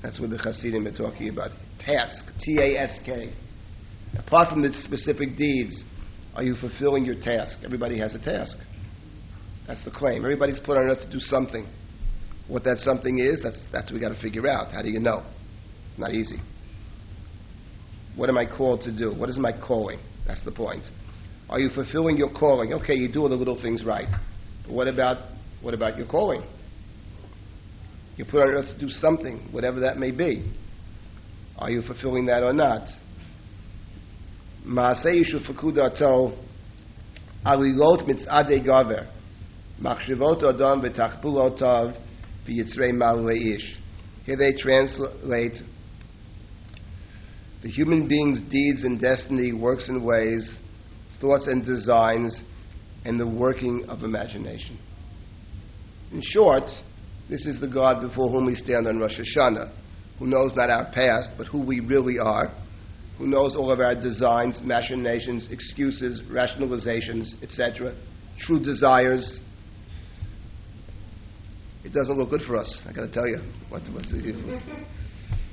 [0.03, 1.53] That's what the Hasidim are talking about.
[1.79, 3.33] Task, T A S K.
[4.19, 5.85] Apart from the specific deeds,
[6.35, 7.59] are you fulfilling your task?
[7.65, 8.57] Everybody has a task.
[9.67, 10.25] That's the claim.
[10.25, 11.67] Everybody's put on earth to do something.
[12.49, 14.73] What that something is, that's, that's what we got to figure out.
[14.73, 15.25] How do you know?
[15.97, 16.41] Not easy.
[18.17, 19.13] What am I called to do?
[19.13, 19.99] What is my calling?
[20.27, 20.85] That's the point.
[21.49, 22.73] Are you fulfilling your calling?
[22.75, 24.09] Okay, you do all the little things right.
[24.65, 25.19] But what about
[25.61, 26.43] what about your calling?
[28.17, 30.51] You're put on earth to do something, whatever that may be.
[31.59, 32.89] Are you fulfilling that or not?
[44.25, 45.61] Here they translate
[47.63, 50.53] the human being's deeds and destiny, works and ways,
[51.21, 52.43] thoughts and designs,
[53.05, 54.79] and the working of imagination.
[56.11, 56.65] In short,
[57.29, 59.73] this is the God before whom we stand on Rosh Hashanah,
[60.19, 62.53] who knows not our past, but who we really are,
[63.17, 67.95] who knows all of our designs, machinations, excuses, rationalizations, etc.,
[68.39, 69.41] true desires.
[71.85, 73.41] It doesn't look good for us, I got to tell you.
[73.69, 74.07] What, what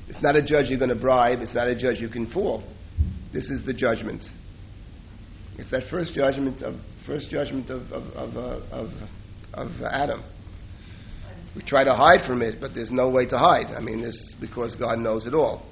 [0.09, 2.63] it's not a judge you're going to bribe, it's not a judge you can fool.
[3.31, 4.27] This is the judgment.
[5.57, 8.91] It's that first judgment of first judgment of, of, of, uh, of,
[9.53, 10.23] of Adam.
[11.55, 13.67] We try to hide from it, but there's no way to hide.
[13.67, 15.65] I mean, this because God knows it all.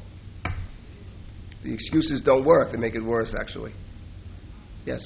[1.64, 3.74] The excuses don't work; they make it worse, actually.
[4.86, 5.02] Yes.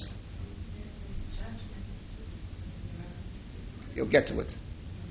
[3.95, 4.53] You'll get to it.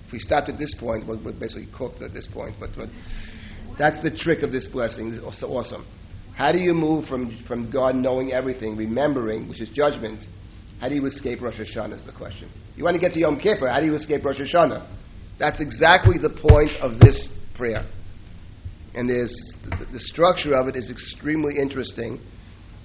[0.06, 2.56] If we stopped at this point, we're, we're basically cooked at this point.
[2.58, 2.88] But, but
[3.80, 5.14] that's the trick of this blessing.
[5.14, 5.86] It's so awesome.
[6.34, 10.26] How do you move from, from God knowing everything, remembering, which is judgment?
[10.80, 12.50] How do you escape Rosh Hashanah is the question.
[12.76, 14.86] You want to get to Yom Kippur, how do you escape Rosh Hashanah?
[15.38, 17.86] That's exactly the point of this prayer.
[18.94, 22.20] And there's, the, the structure of it is extremely interesting.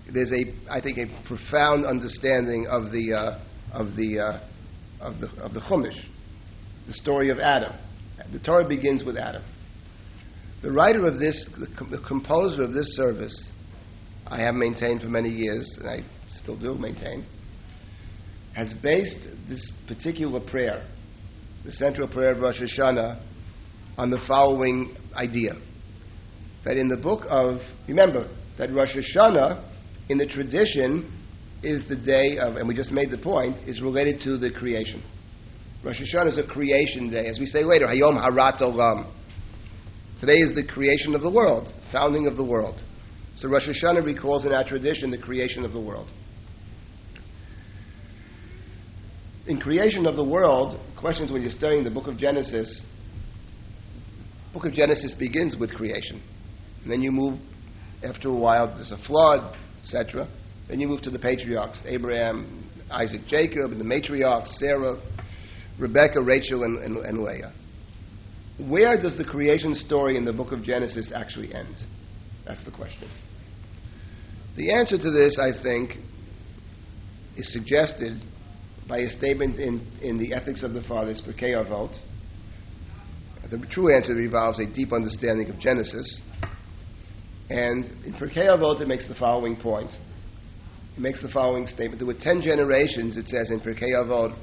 [0.10, 3.40] There's a, I think, a profound understanding of the, uh,
[3.74, 4.40] of the, uh,
[5.02, 6.06] of the, of the Chumash,
[6.88, 7.74] the story of Adam.
[8.32, 9.44] The Torah begins with Adam.
[10.66, 13.52] The writer of this, the, com- the composer of this service,
[14.26, 17.24] I have maintained for many years, and I still do maintain,
[18.56, 20.84] has based this particular prayer,
[21.66, 23.22] the central prayer of Rosh Hashanah,
[24.00, 25.56] on the following idea.
[26.64, 29.64] That in the book of, remember, that Rosh Hashanah,
[30.10, 31.12] in the tradition,
[31.62, 35.04] is the day of, and we just made the point, is related to the creation.
[35.84, 37.28] Rosh Hashanah is a creation day.
[37.28, 39.12] As we say later, Hayom Harat Olam.
[40.20, 42.82] Today is the creation of the world, founding of the world.
[43.38, 46.08] So Rosh Hashanah recalls in our tradition the creation of the world.
[49.48, 52.82] In creation of the world, questions when you're studying the book of Genesis,
[54.54, 56.22] book of Genesis begins with creation.
[56.82, 57.40] And then you move,
[58.04, 60.28] after a while, there's a flood, etc.
[60.70, 65.00] Then you move to the patriarchs Abraham, Isaac, Jacob, and the matriarchs Sarah,
[65.78, 67.52] Rebecca, Rachel, and, and, and Leah.
[68.58, 71.76] Where does the creation story in the book of Genesis actually end?
[72.46, 73.10] That's the question.
[74.56, 75.98] The answer to this, I think,
[77.36, 78.22] is suggested
[78.88, 81.98] by a statement in, in the Ethics of the Fathers, Pirkei Avot.
[83.50, 86.22] The true answer revolves a deep understanding of Genesis.
[87.50, 89.92] And in Pirkei Avot, it makes the following point.
[90.96, 92.00] It makes the following statement.
[92.00, 94.36] There were ten generations, it says in Pirkei Avot,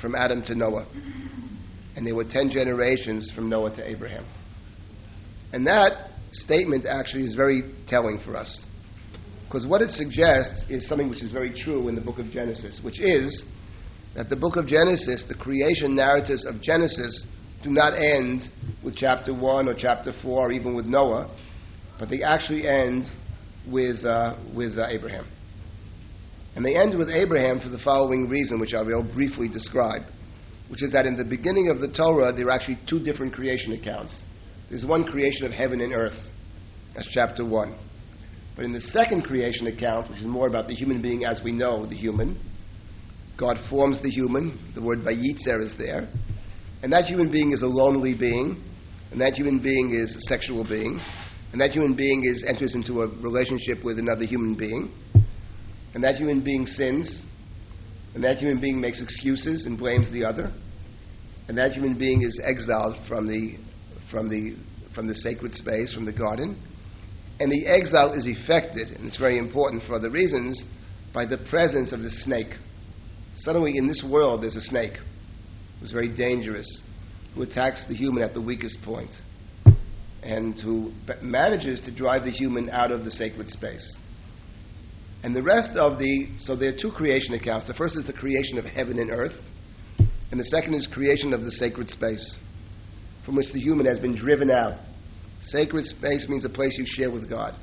[0.00, 0.86] from Adam to Noah.
[1.96, 4.24] And there were ten generations from Noah to Abraham.
[5.52, 8.64] And that statement actually is very telling for us.
[9.44, 12.80] Because what it suggests is something which is very true in the book of Genesis,
[12.82, 13.44] which is
[14.14, 17.24] that the book of Genesis, the creation narratives of Genesis,
[17.62, 18.50] do not end
[18.82, 21.30] with chapter 1 or chapter 4 or even with Noah,
[21.98, 23.10] but they actually end
[23.66, 25.26] with, uh, with uh, Abraham.
[26.56, 30.02] And they end with Abraham for the following reason, which I will briefly describe,
[30.74, 33.74] which is that in the beginning of the Torah, there are actually two different creation
[33.74, 34.24] accounts.
[34.68, 36.18] There's one creation of heaven and earth,
[36.96, 37.78] that's chapter 1.
[38.56, 41.52] But in the second creation account, which is more about the human being as we
[41.52, 42.40] know the human,
[43.36, 44.58] God forms the human.
[44.74, 46.08] The word vayitzer is there.
[46.82, 48.60] And that human being is a lonely being.
[49.12, 51.00] And that human being is a sexual being.
[51.52, 54.92] And that human being is, enters into a relationship with another human being.
[55.94, 57.22] And that human being sins.
[58.16, 60.52] And that human being makes excuses and blames the other.
[61.48, 63.58] And that human being is exiled from the,
[64.10, 64.56] from the,
[64.94, 66.60] from the sacred space, from the garden.
[67.40, 70.62] And the exile is effected, and it's very important for other reasons,
[71.12, 72.56] by the presence of the snake.
[73.36, 74.98] Suddenly, in this world, there's a snake
[75.80, 76.66] who's very dangerous,
[77.34, 79.20] who attacks the human at the weakest point,
[80.22, 83.98] and who manages to drive the human out of the sacred space.
[85.22, 87.66] And the rest of the, so there are two creation accounts.
[87.66, 89.40] The first is the creation of heaven and earth,
[90.30, 92.36] and the second is creation of the sacred space,
[93.24, 94.78] from which the human has been driven out.
[95.42, 97.54] Sacred space means a place you share with God.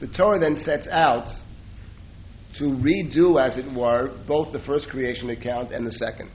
[0.00, 1.28] The Torah then sets out
[2.54, 6.30] to redo, as it were, both the first creation account and the second.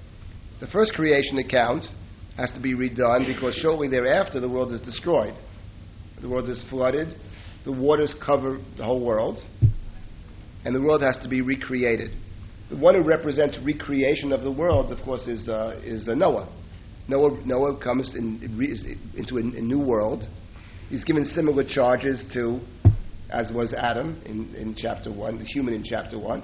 [0.60, 1.90] The first creation account
[2.38, 5.34] has to be redone because shortly thereafter the world is destroyed.
[6.22, 7.20] The world is flooded,
[7.66, 9.44] the waters cover the whole world,
[10.64, 12.12] and the world has to be recreated.
[12.70, 16.50] The one who represents recreation of the world, of course, is, uh, is uh, Noah.
[17.08, 17.40] Noah.
[17.46, 18.42] Noah comes in,
[19.16, 20.28] into a, a new world.
[20.90, 22.60] He's given similar charges to
[23.30, 26.44] as was Adam in, in chapter 1, the human in chapter 1,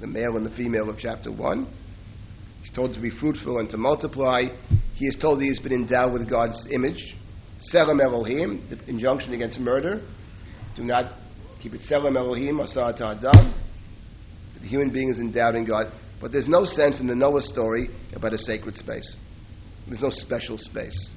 [0.00, 1.66] the male and the female of chapter 1.
[2.62, 4.44] He's told to be fruitful and to multiply.
[4.94, 7.16] He is told that he has been endowed with God's image.
[7.72, 10.02] Tzelem Elohim, the injunction against murder.
[10.76, 11.14] Do not
[11.60, 13.54] keep it Tzelem Elohim, Asat Adam.
[14.60, 15.92] The human being is in God.
[16.20, 19.16] But there's no sense in the Noah story about a sacred space.
[19.86, 21.08] There's no special space.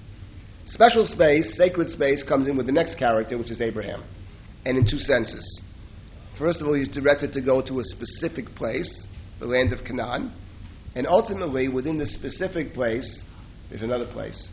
[0.65, 4.03] Special space, sacred space, comes in with the next character, which is Abraham
[4.65, 5.61] and in two senses.
[6.37, 9.05] First of all, he's directed to go to a specific place,
[9.39, 10.31] the land of Canaan,
[10.95, 13.23] and ultimately, within the specific place,
[13.69, 14.49] there's another place.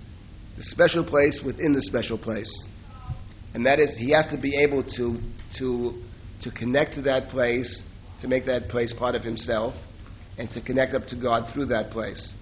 [0.57, 2.51] The special place within the special place.
[3.55, 5.21] And that is, he has to be able to,
[5.59, 6.03] to,
[6.41, 7.83] to connect to that place,
[8.21, 9.75] to make that place part of himself,
[10.39, 12.33] and to connect up to God through that place.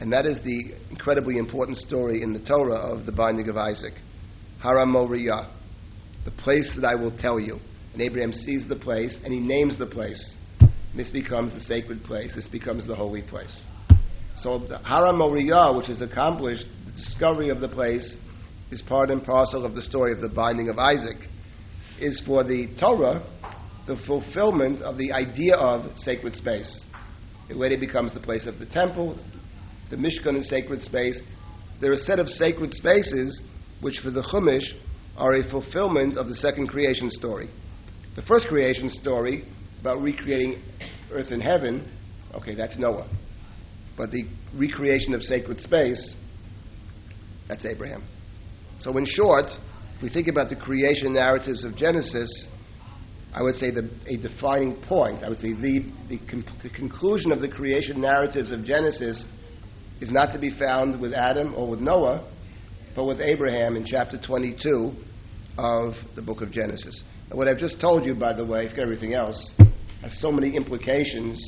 [0.00, 3.94] And that is the incredibly important story in the Torah of the binding of Isaac.
[4.60, 5.50] Hara Moriah,
[6.24, 7.58] the place that I will tell you.
[7.92, 10.36] And Abraham sees the place and he names the place.
[10.94, 12.32] This becomes the sacred place.
[12.34, 13.62] This becomes the holy place.
[14.36, 18.16] So the Hara Moriah, which is accomplished, the discovery of the place,
[18.70, 21.28] is part and parcel of the story of the binding of Isaac,
[22.00, 23.22] is for the Torah
[23.86, 26.84] the fulfillment of the idea of sacred space.
[27.48, 29.18] It later becomes the place of the temple,
[29.90, 31.20] the Mishkan is sacred space.
[31.80, 33.42] There are a set of sacred spaces
[33.80, 34.72] which, for the Chumash,
[35.16, 37.48] are a fulfillment of the second creation story.
[38.16, 39.46] The first creation story
[39.80, 40.62] about recreating
[41.12, 41.88] earth and heaven,
[42.34, 43.06] okay, that's Noah.
[43.96, 46.14] But the recreation of sacred space,
[47.46, 48.04] that's Abraham.
[48.80, 49.56] So, in short,
[49.96, 52.28] if we think about the creation narratives of Genesis,
[53.34, 57.32] I would say the, a defining point, I would say the, the, con- the conclusion
[57.32, 59.26] of the creation narratives of Genesis
[60.00, 62.24] is not to be found with Adam or with Noah,
[62.94, 64.92] but with Abraham in chapter 22
[65.58, 67.02] of the book of Genesis.
[67.28, 69.52] And what I've just told you, by the way, if everything else,
[70.02, 71.40] has so many implications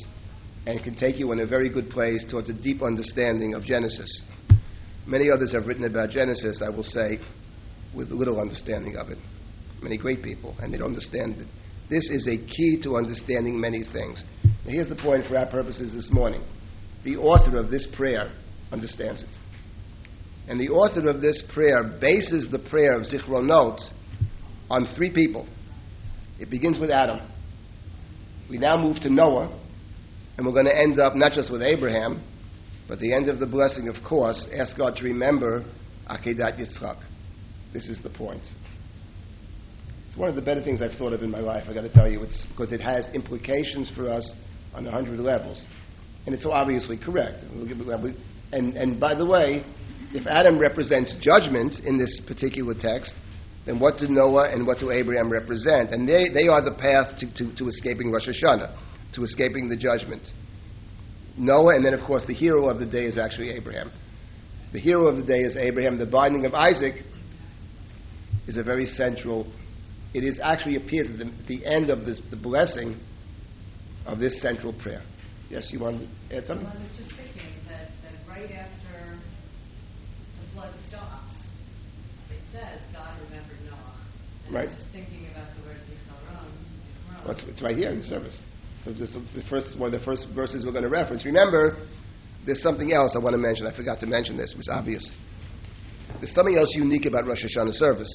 [0.65, 4.09] and can take you in a very good place towards a deep understanding of Genesis.
[5.05, 7.19] Many others have written about Genesis, I will say,
[7.93, 9.17] with little understanding of it.
[9.81, 11.47] Many great people, and they don't understand it.
[11.89, 14.23] This is a key to understanding many things.
[14.65, 16.43] Here's the point for our purposes this morning.
[17.03, 18.31] The author of this prayer
[18.71, 19.29] understands it.
[20.49, 23.79] And the author of this prayer bases the prayer of Zichronot
[24.69, 25.47] on three people.
[26.39, 27.21] It begins with Adam.
[28.49, 29.57] We now move to Noah,
[30.37, 32.21] and we're going to end up not just with Abraham,
[32.87, 35.65] but the end of the blessing, of course, ask God to remember
[36.09, 36.97] Akedat Yitzchak.
[37.73, 38.43] This is the point.
[40.17, 42.11] One of the better things I've thought of in my life, I've got to tell
[42.11, 44.29] you, it's because it has implications for us
[44.73, 45.63] on a hundred levels.
[46.25, 47.43] And it's obviously correct.
[48.51, 49.63] And, and by the way,
[50.13, 53.13] if Adam represents judgment in this particular text,
[53.65, 55.91] then what do Noah and what do Abraham represent?
[55.91, 58.75] And they, they are the path to, to, to escaping Rosh Hashanah,
[59.13, 60.23] to escaping the judgment.
[61.37, 63.91] Noah, and then of course the hero of the day is actually Abraham.
[64.73, 65.99] The hero of the day is Abraham.
[65.99, 67.03] The binding of Isaac
[68.47, 69.45] is a very central.
[70.13, 72.97] It is actually appears at the, the end of this, the blessing
[74.05, 75.01] of this central prayer.
[75.49, 76.65] Yes, you want to add something?
[76.65, 79.17] Well, I was just thinking that, that right after
[80.41, 81.33] the flood stops,
[82.29, 83.77] it says God remembered Noah.
[84.45, 84.67] And Right.
[84.67, 87.23] I was just thinking about the word Zichron.
[87.25, 88.41] Well, it's, it's right here in the service.
[88.85, 91.25] So this is the first one of the first verses we're going to reference.
[91.25, 91.77] Remember,
[92.45, 93.67] there's something else I want to mention.
[93.67, 94.51] I forgot to mention this.
[94.51, 95.03] It was obvious.
[96.19, 98.09] There's something else unique about Rosh Hashanah service.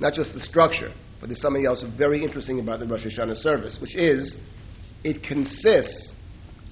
[0.00, 3.78] Not just the structure, but there's something else very interesting about the Rosh Hashanah service,
[3.80, 4.36] which is
[5.04, 6.14] it consists,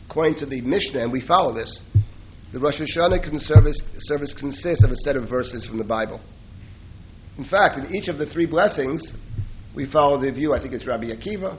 [0.06, 1.82] according to the Mishnah, and we follow this,
[2.52, 6.20] the Rosh Hashanah service, service consists of a set of verses from the Bible.
[7.36, 9.12] In fact, in each of the three blessings,
[9.74, 11.58] we follow the view, I think it's Rabbi Akiva,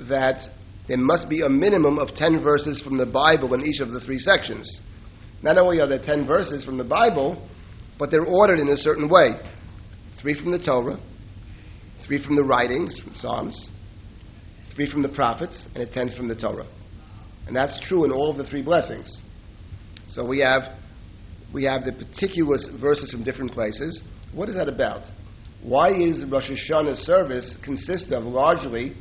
[0.00, 0.48] that
[0.86, 4.00] there must be a minimum of 10 verses from the Bible in each of the
[4.00, 4.80] three sections.
[5.42, 7.46] Not only are there 10 verses from the Bible,
[7.98, 9.40] but they're ordered in a certain way.
[10.16, 10.98] Three from the Torah,
[12.08, 13.70] three from the writings, from Psalms,
[14.74, 16.66] three from the prophets, and a tenth from the Torah.
[17.46, 19.20] And that's true in all of the three blessings.
[20.06, 20.72] So we have,
[21.52, 24.02] we have the particular verses from different places.
[24.32, 25.10] What is that about?
[25.62, 28.96] Why is Rosh Hashanah service consist of largely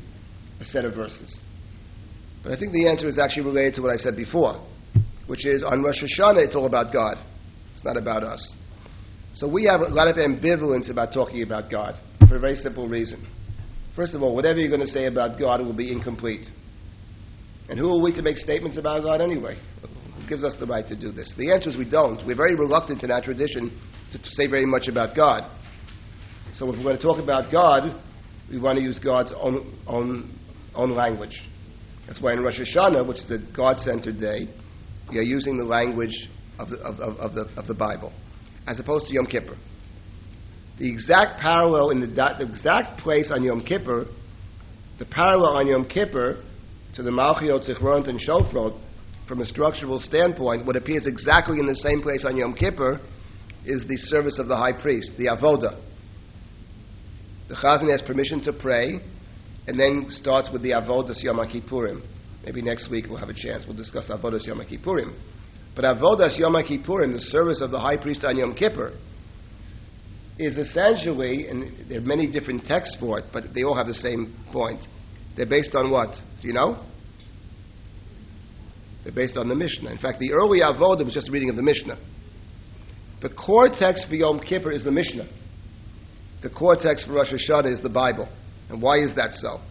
[0.59, 1.39] a set of verses?
[2.43, 4.61] But I think the answer is actually related to what I said before,
[5.27, 7.17] which is on Rosh Hashanah it's all about God.
[7.73, 8.53] It's not about us.
[9.37, 11.95] So we have a lot of ambivalence about talking about God
[12.27, 13.23] for a very simple reason.
[13.95, 16.49] First of all, whatever you're going to say about God will be incomplete.
[17.69, 19.55] And who are we to make statements about God anyway?
[20.15, 21.35] Who gives us the right to do this?
[21.37, 22.25] The answer is we don't.
[22.25, 23.79] We're very reluctant in our tradition
[24.11, 25.51] to, to say very much about God.
[26.55, 28.01] So if we're going to talk about God,
[28.49, 30.35] we want to use God's own, own,
[30.73, 31.43] own language.
[32.07, 34.47] That's why in Rosh Hashanah, which is a God centered day,
[35.11, 36.27] we are using the language
[36.57, 38.11] of the, of, of, of, the, of the Bible,
[38.67, 39.55] as opposed to Yom Kippur.
[40.77, 44.05] The exact parallel in the, the exact place on Yom Kippur,
[44.99, 46.43] the parallel on Yom Kippur
[46.93, 48.77] to the Malchiot, Zichronot, and Shofrot,
[49.27, 52.99] from a structural standpoint, what appears exactly in the same place on Yom Kippur
[53.65, 55.79] is the service of the high priest, the avoda.
[57.47, 59.01] The Chazan has permission to pray,
[59.67, 62.01] and then starts with the avodas Yom Kippurim.
[62.45, 63.65] Maybe next week we'll have a chance.
[63.65, 65.13] We'll discuss avodas Yom Kippurim.
[65.77, 68.93] But avodas Yom Kippurim, the service of the high priest on Yom Kippur,
[70.39, 73.93] is essentially, and there are many different texts for it, but they all have the
[73.93, 74.87] same point.
[75.35, 76.19] They're based on what?
[76.41, 76.83] Do you know?
[79.03, 79.91] They're based on the Mishnah.
[79.91, 81.99] In fact, the early Avodah was just a reading of the Mishnah.
[83.21, 85.27] The core text for Yom Kippur is the Mishnah.
[86.41, 88.27] The core text for Rosh Hashanah is the Bible.
[88.69, 89.61] And why is that so?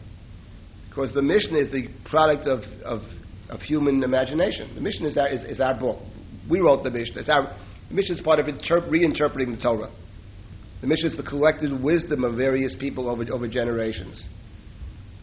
[0.88, 3.02] Because the Mishnah is the product of, of,
[3.48, 4.74] of human imagination.
[4.74, 5.98] The Mishnah is our, is, is our book.
[6.48, 7.20] We wrote the Mishnah.
[7.20, 7.54] It's our,
[7.88, 9.90] the Mishnah is part of interp- reinterpreting the Torah.
[10.80, 14.24] The Mishnah is the collected wisdom of various people over, over generations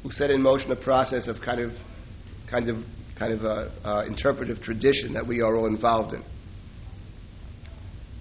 [0.02, 1.74] who set in motion a process of kind of,
[2.48, 2.84] kind of,
[3.16, 6.24] kind of a, uh, interpretive tradition that we are all involved in.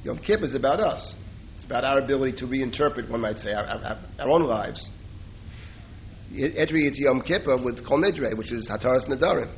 [0.05, 1.15] Yom Kippur is about us.
[1.57, 4.91] It's about our ability to reinterpret, one might say, our, our, our own lives.
[6.33, 9.53] Into Yom Kippur with Kol Nidre, which is Hataras Nedarim.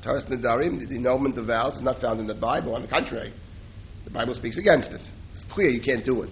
[0.00, 2.74] Hataras Nedarim, the annulment of vows, is not found in the Bible.
[2.74, 3.32] On the contrary,
[4.04, 5.00] the Bible speaks against it.
[5.34, 6.30] It's clear you can't do it.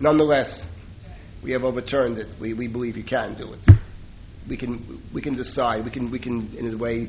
[0.00, 0.64] Nonetheless,
[1.42, 2.28] we have overturned it.
[2.40, 3.60] We, we believe you can do it.
[4.48, 5.84] We can, we can decide.
[5.84, 7.08] We can, we can, in a way,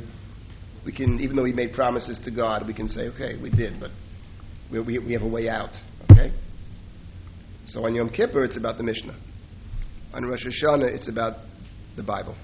[0.86, 3.80] we can, even though we made promises to God, we can say, okay, we did,
[3.80, 3.92] but
[4.72, 5.72] we, we, we have a way out.
[6.12, 6.32] Okay?
[7.66, 9.16] So on Yom Kippur, it's about the Mishnah.
[10.14, 11.38] On Rosh Hashanah, it's about
[11.96, 12.36] the Bible.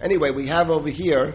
[0.00, 1.34] Anyway, we have over here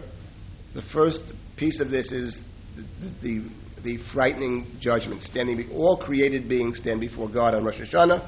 [0.73, 1.21] the first
[1.57, 2.39] piece of this is
[2.75, 3.49] the, the,
[3.83, 5.23] the frightening judgment.
[5.23, 8.27] Standing, all created beings stand before God on Rosh Hashanah.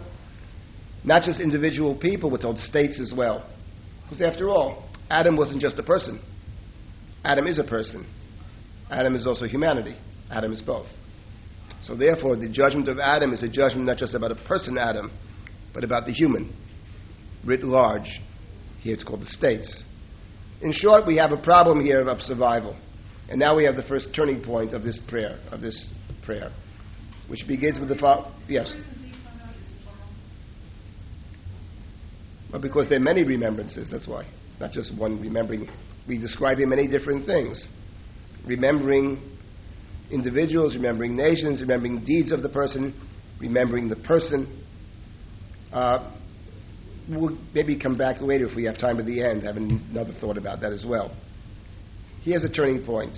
[1.04, 3.50] Not just individual people, we're told states as well.
[4.04, 6.22] Because after all, Adam wasn't just a person.
[7.24, 8.06] Adam is a person.
[8.90, 9.96] Adam is also humanity.
[10.30, 10.88] Adam is both.
[11.84, 15.12] So therefore, the judgment of Adam is a judgment not just about a person, Adam,
[15.74, 16.54] but about the human,
[17.44, 18.20] writ large.
[18.80, 19.84] Here it's called the states.
[20.62, 22.76] In short, we have a problem here of survival.
[23.30, 25.88] And now we have the first turning point of this prayer, of this
[26.24, 26.52] prayer,
[27.28, 28.32] which begins with the following.
[28.48, 28.76] Yes.
[32.52, 34.26] Well, because there are many remembrances, that's why.
[34.52, 35.70] It's not just one remembering.
[36.08, 37.70] We describe in many different things.
[38.46, 39.22] Remembering
[40.12, 42.94] individuals, remembering nations, remembering deeds of the person,
[43.40, 44.64] remembering the person.
[45.72, 46.12] Uh,
[47.10, 50.38] we'll maybe come back later if we have time at the end, have another thought
[50.38, 51.12] about that as well.
[52.22, 53.18] Here's a turning point.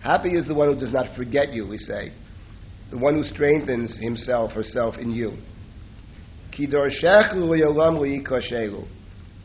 [0.00, 2.12] Happy is the one who does not forget you, we say.
[2.90, 5.36] The one who strengthens himself, or herself in you.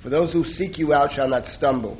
[0.01, 1.97] For those who seek you out shall not stumble.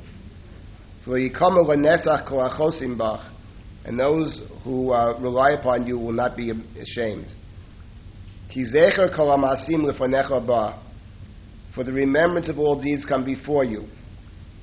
[3.88, 7.28] And those who uh, rely upon you will not be ashamed.
[8.52, 8.66] For
[11.84, 13.88] the remembrance of all deeds come before you.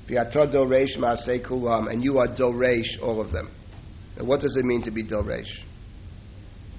[0.08, 3.50] And you are doresh, all of them.
[4.18, 5.48] Now, what does it mean to be doresh?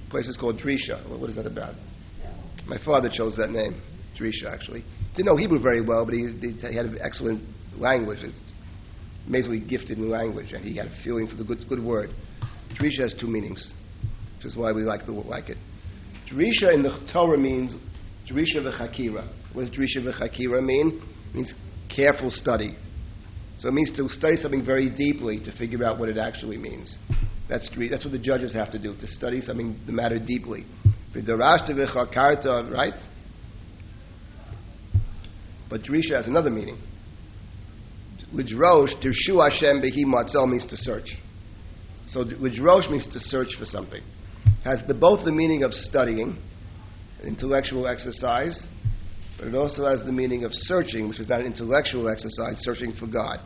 [0.04, 1.04] The place is called Drisha.
[1.10, 1.74] What is that about?
[2.68, 3.82] My father chose that name,
[4.16, 4.86] Drisha, actually.
[5.16, 7.42] Didn't know Hebrew very well, but he, he had an excellent
[7.78, 8.20] language.
[9.28, 12.14] Amazingly gifted in language, and he had a feeling for the good, good word.
[12.74, 13.74] Drisha has two meanings,
[14.38, 15.58] which is why we like, the, like it.
[16.28, 17.76] Drisha in the Torah means
[18.28, 19.28] Drisha v'chakira.
[19.54, 21.02] What does Drisha v'chakira mean?
[21.30, 21.54] It means
[21.88, 22.76] careful study.
[23.60, 26.98] So it means to study something very deeply to figure out what it actually means.
[27.48, 30.66] That's, that's what the judges have to do, to study something, the matter deeply.
[31.14, 32.94] Right?
[35.70, 36.78] But Drisha has another meaning.
[38.34, 41.16] Lidrosh, Tirshu Hashem Behi Matzel means to search.
[42.16, 44.02] So Lidrosh means to search for something.
[44.64, 46.38] Has the, both the meaning of studying,
[47.22, 48.66] an intellectual exercise,
[49.38, 52.94] but it also has the meaning of searching, which is not an intellectual exercise, searching
[52.94, 53.42] for God.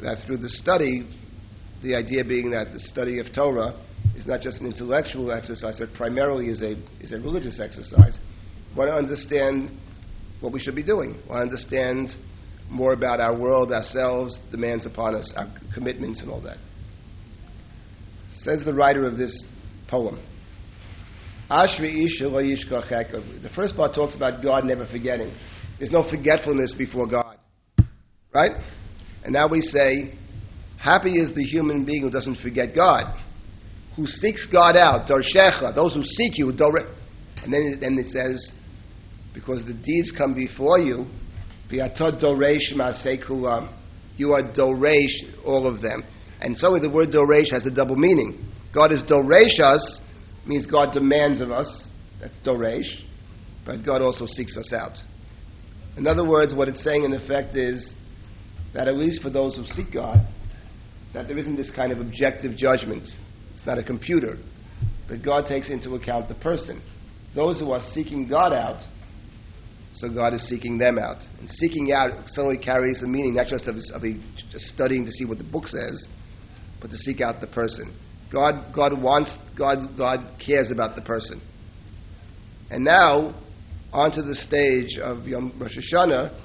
[0.00, 1.06] That through the study,
[1.80, 3.80] the idea being that the study of Torah
[4.16, 8.18] is not just an intellectual exercise, but primarily is a, is a religious exercise.
[8.70, 9.70] We want to understand
[10.40, 11.12] what we should be doing.
[11.12, 12.16] We want to understand
[12.68, 16.58] more about our world, ourselves, demands upon us, our commitments, and all that.
[18.46, 19.44] Says the writer of this
[19.88, 20.20] poem.
[21.48, 25.34] The first part talks about God never forgetting.
[25.80, 27.38] There's no forgetfulness before God.
[28.32, 28.52] Right?
[29.24, 30.14] And now we say,
[30.78, 33.20] happy is the human being who doesn't forget God,
[33.96, 38.52] who seeks God out, those who seek you, and then, then it says,
[39.34, 41.06] because the deeds come before you,
[41.68, 41.90] you are
[44.42, 45.14] doresh,
[45.44, 46.04] all of them.
[46.40, 48.44] And so the word doresh has a double meaning.
[48.72, 50.00] God is doresh us,
[50.44, 51.88] means God demands of us.
[52.20, 53.02] That's doresh.
[53.64, 55.02] But God also seeks us out.
[55.96, 57.94] In other words, what it's saying in effect is
[58.74, 60.26] that at least for those who seek God,
[61.14, 63.08] that there isn't this kind of objective judgment.
[63.54, 64.36] It's not a computer.
[65.08, 66.82] But God takes into account the person.
[67.34, 68.82] Those who are seeking God out,
[69.94, 71.26] So God is seeking them out.
[71.40, 74.12] And seeking out suddenly carries the meaning not just of, of a,
[74.50, 76.06] just studying to see what the book says,
[76.80, 77.94] but to seek out the person.
[78.30, 81.40] God, God wants, God, God cares about the person.
[82.70, 83.34] And now,
[83.92, 86.38] onto the stage of Yom Rosh Hashanah,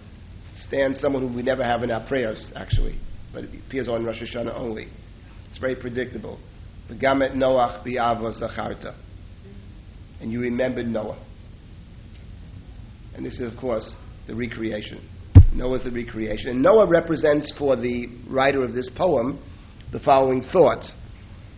[0.55, 2.99] stands someone who we never have in our prayers, actually,
[3.33, 4.87] but it appears on Rosh Hashanah only.
[5.49, 6.39] It's very predictable.
[6.89, 8.95] V'gamet Noach bi'avo zacharta.
[10.19, 11.17] And you remembered Noah.
[13.15, 13.95] And this is, of course,
[14.27, 15.01] the recreation.
[15.53, 16.51] Noah's the recreation.
[16.51, 19.39] And Noah represents for the writer of this poem
[19.91, 20.91] the following thought.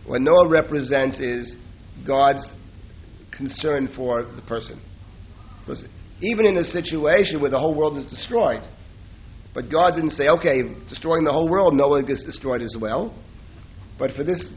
[0.06, 1.56] What Noah represents is
[2.06, 2.50] God's
[3.30, 4.80] concern for the person.
[5.60, 5.86] Because
[6.20, 8.62] even in a situation where the whole world is destroyed,
[9.54, 13.14] but God didn't say, okay, destroying the whole world, Noah gets destroyed as well.
[13.98, 14.50] But for this,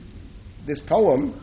[0.65, 1.39] this poem,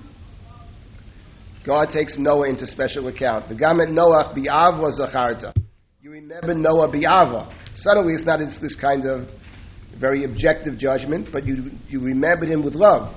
[1.64, 3.48] God takes Noah into special account.
[3.48, 5.56] The Gamet Noah bi'ava zacharta.
[6.02, 7.54] You remember Noah bi'ava.
[7.76, 9.28] Suddenly it's not this kind of
[9.96, 13.14] very objective judgment, but you, you remembered him with love.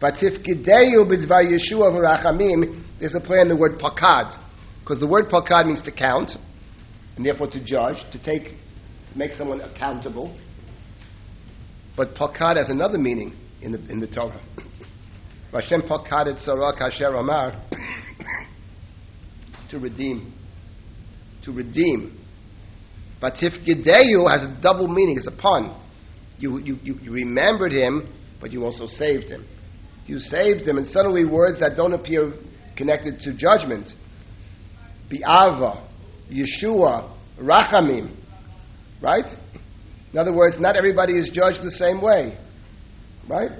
[0.00, 4.38] But if Vatifkideyu b'dvar Yeshua v'rachamim, there's a play in the word pakad.
[4.80, 6.36] Because the word pakad means to count,
[7.16, 8.54] and therefore to judge, to take,
[9.12, 10.36] to make someone accountable.
[11.96, 14.40] But pakad has another meaning in the, in the Torah.
[15.52, 16.38] Vashem pakad et
[16.78, 17.54] kasher amar,
[19.70, 20.32] to redeem.
[21.42, 22.18] To redeem.
[23.20, 25.76] But Vatifkideyu has a double meaning, it's a pun.
[26.40, 29.46] You, you, you, you remembered him, but you also saved him
[30.10, 32.32] you saved him, and suddenly words that don't appear
[32.76, 33.94] connected to judgment.
[35.08, 35.86] Bi'ava,
[36.30, 38.10] Yeshua, Rachamim.
[39.00, 39.34] Right?
[40.12, 42.36] In other words, not everybody is judged the same way.
[43.28, 43.52] Right?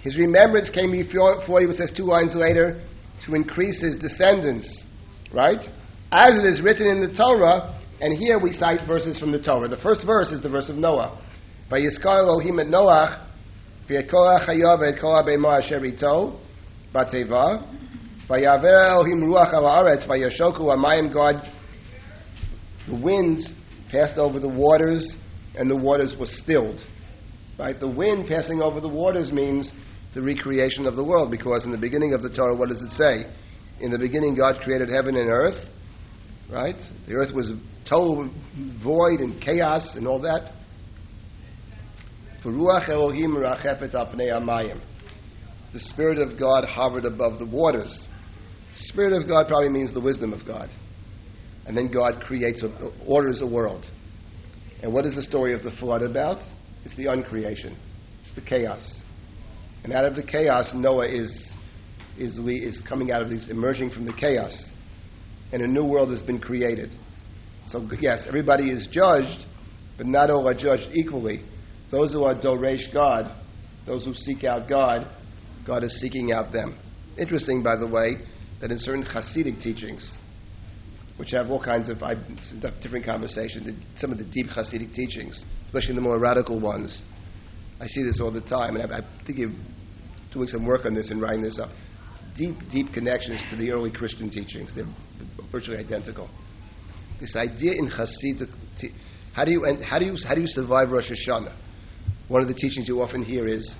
[0.00, 2.80] His remembrance came before, before he says two lines later,
[3.26, 4.84] to increase his descendants.
[5.32, 5.68] Right?
[6.12, 9.68] As it is written in the Torah, and here we cite verses from the Torah.
[9.68, 11.20] The first verse is the verse of Noah.
[11.70, 13.20] Vayiskar Elohim et Noach,
[13.88, 16.36] v'yekorach hayav et kol ha-be'mo asher ito,
[16.92, 17.64] bateva,
[18.28, 21.48] vayaver Elohim ruach al ha'aretz, vayashoku ha-mayim God,
[22.88, 23.54] the wind
[23.88, 25.16] passed over the waters,
[25.56, 26.84] and the waters were stilled.
[27.56, 27.78] Right?
[27.78, 29.70] The wind passing over the waters means
[30.12, 32.90] the recreation of the world, because in the beginning of the Torah, what does it
[32.92, 33.26] say?
[33.78, 35.68] In the beginning, God created heaven and earth,
[36.50, 36.76] right?
[37.06, 37.52] The earth was
[37.84, 38.28] total
[38.82, 40.52] void and chaos and all that.
[45.72, 48.08] The Spirit of God hovered above the waters.
[48.76, 50.70] Spirit of God probably means the wisdom of God.
[51.66, 53.88] And then God creates, a, orders a world.
[54.82, 56.42] And what is the story of the flood about?
[56.84, 57.76] It's the uncreation.
[58.22, 59.00] It's the chaos.
[59.84, 61.50] And out of the chaos, Noah is,
[62.16, 64.70] is, is coming out of this, emerging from the chaos.
[65.52, 66.90] And a new world has been created.
[67.66, 69.44] So, yes, everybody is judged,
[69.96, 71.42] but not all are judged equally.
[71.90, 73.34] Those who are Doresh God,
[73.84, 75.08] those who seek out God,
[75.64, 76.78] God is seeking out them.
[77.18, 78.12] Interesting, by the way,
[78.60, 80.16] that in certain Hasidic teachings,
[81.16, 81.98] which have all kinds of
[82.80, 87.02] different conversations, some of the deep Hasidic teachings, especially the more radical ones,
[87.80, 89.52] I see this all the time, and I, I think you're
[90.32, 91.70] doing some work on this and writing this up.
[92.36, 94.72] Deep, deep connections to the early Christian teachings.
[94.74, 94.86] They're
[95.50, 96.28] virtually identical.
[97.18, 98.50] This idea in Hasidic,
[99.32, 101.54] how do you, how do you, how do you survive Rosh Hashanah?
[102.30, 103.74] One of the teachings you often hear is,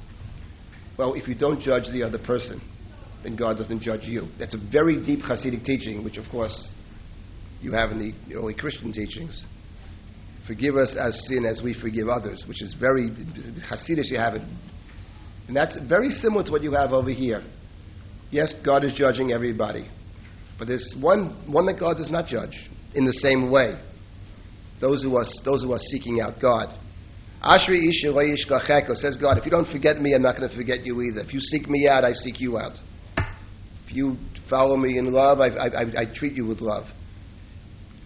[0.97, 2.60] well, if you don't judge the other person,
[3.22, 4.27] then God doesn't judge you.
[4.40, 6.72] That's a very deep Hasidic teaching, which of course
[7.60, 9.44] you have in the early Christian teachings.
[10.48, 14.10] Forgive us as sin as we forgive others, which is very Hasidic.
[14.10, 14.43] You have it,
[15.47, 17.44] and that's very similar to what you have over here.
[18.32, 19.89] Yes, God is judging everybody,
[20.59, 23.78] but there's one one that God does not judge in the same way.
[24.81, 26.77] Those who are those who are seeking out God.
[27.42, 31.00] Ashri Ishirayishkacheko says God, if you don't forget me, I'm not going to forget you
[31.00, 31.22] either.
[31.22, 32.78] If you seek me out, I seek you out.
[33.86, 34.18] If you
[34.48, 36.86] follow me in love, I, I, I, I treat you with love.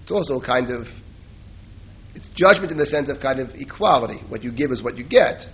[0.02, 0.86] It's also kind of,
[2.15, 4.20] it's judgment in the sense of kind of equality.
[4.28, 5.47] What you give is what you get.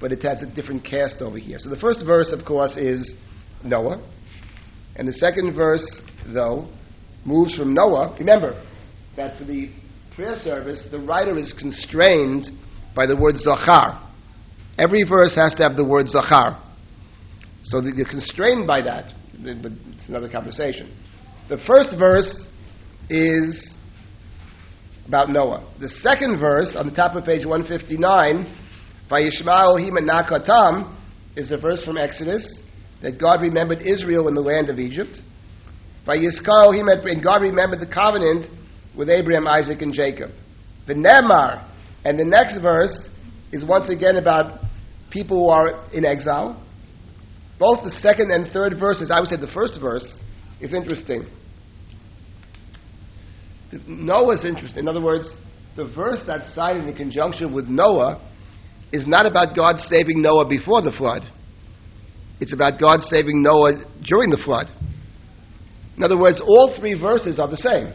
[0.00, 1.58] But it has a different cast over here.
[1.58, 3.14] So the first verse, of course, is
[3.62, 4.02] Noah.
[4.94, 6.68] And the second verse, though,
[7.24, 8.16] moves from Noah.
[8.18, 8.62] Remember
[9.16, 9.70] that for the
[10.14, 12.50] prayer service, the writer is constrained
[12.96, 14.00] by the word zachar.
[14.78, 16.58] Every verse has to have the word zachar.
[17.62, 20.96] So you're constrained by that, but it's another conversation.
[21.48, 22.46] The first verse
[23.08, 23.76] is
[25.06, 25.64] about Noah.
[25.78, 28.56] The second verse on the top of page 159,
[29.10, 30.96] Vayishma Elohim Nakatam,
[31.36, 32.60] is a verse from Exodus
[33.02, 35.20] that God remembered Israel in the land of Egypt.
[36.06, 38.48] Vayiskar Elohim, and God remembered the covenant
[38.96, 40.30] with Abraham, Isaac, and Jacob.
[40.86, 41.62] The Nemar,
[42.06, 43.08] and the next verse
[43.50, 44.60] is once again about
[45.10, 46.62] people who are in exile.
[47.58, 50.22] Both the second and third verses, I would say the first verse,
[50.60, 51.26] is interesting.
[53.88, 54.84] Noah's interesting.
[54.84, 55.34] In other words,
[55.74, 58.20] the verse that's cited in conjunction with Noah
[58.92, 61.28] is not about God saving Noah before the flood.
[62.38, 64.70] It's about God saving Noah during the flood.
[65.96, 67.92] In other words, all three verses are the same.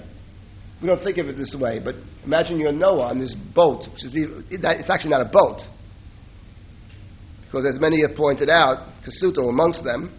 [0.82, 1.96] We don't think of it this way, but
[2.26, 5.62] imagine you're Noah on this boat, which is it's actually not a boat.
[7.46, 10.18] Because as many have pointed out, Cassuto amongst them,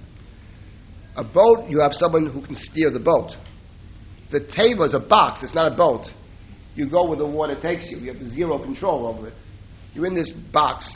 [1.16, 3.36] a boat, you have someone who can steer the boat.
[4.30, 6.12] The teva is a box, it's not a boat.
[6.74, 9.34] You go where the water takes you, you have zero control over it.
[9.94, 10.94] You're in this box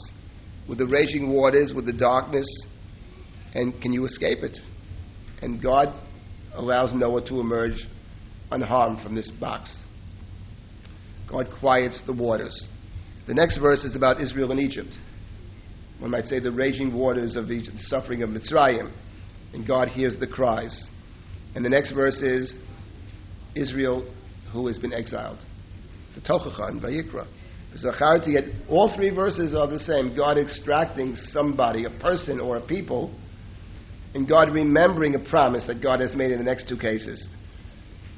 [0.69, 2.47] with the raging waters, with the darkness,
[3.55, 4.61] and can you escape it?
[5.43, 5.93] And God
[6.55, 7.87] allows Noah to emerge
[8.51, 9.79] unharmed from this box.
[11.27, 12.69] God quiets the waters.
[13.27, 14.97] The next verse is about Israel and Egypt.
[15.99, 18.93] One might say the raging waters of Egypt, the suffering of Mitzrayim.
[19.53, 20.89] And God hears the cries.
[21.55, 22.55] And the next verse is
[23.55, 24.07] Israel
[24.53, 25.45] who has been exiled.
[26.15, 27.27] The Tochacha and Vayikra.
[27.75, 30.15] Zacharti, all three verses are the same.
[30.15, 33.13] God extracting somebody, a person or a people,
[34.15, 37.29] and God remembering a promise that God has made in the next two cases.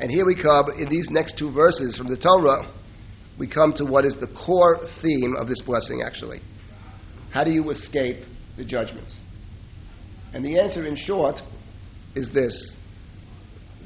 [0.00, 2.70] And here we come, in these next two verses from the Torah,
[3.38, 6.40] we come to what is the core theme of this blessing, actually.
[7.30, 8.24] How do you escape
[8.56, 9.08] the judgment?
[10.32, 11.42] And the answer, in short,
[12.14, 12.76] is this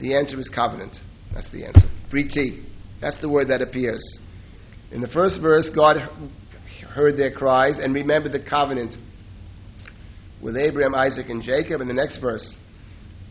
[0.01, 1.01] the answer is covenant.
[1.33, 1.89] That's the answer.
[2.11, 2.65] Briti.
[3.01, 4.03] That's the word that appears.
[4.91, 6.09] In the first verse, God
[6.89, 8.97] heard their cries and remembered the covenant
[10.41, 11.81] with Abraham, Isaac, and Jacob.
[11.81, 12.57] In the next verse,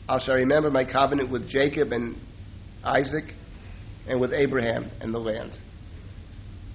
[0.10, 2.18] I shall remember my covenant with Jacob and
[2.84, 3.36] Isaac
[4.08, 5.58] and with Abraham and the land.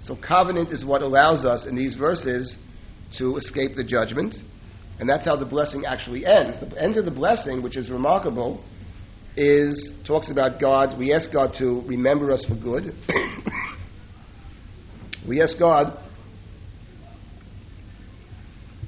[0.02, 2.56] So, covenant is what allows us in these verses
[3.14, 4.36] to escape the judgment.
[4.98, 6.58] And that's how the blessing actually ends.
[6.60, 8.64] The end of the blessing, which is remarkable,
[9.36, 10.98] is talks about God.
[10.98, 12.94] We ask God to remember us for good.
[15.28, 15.98] we ask God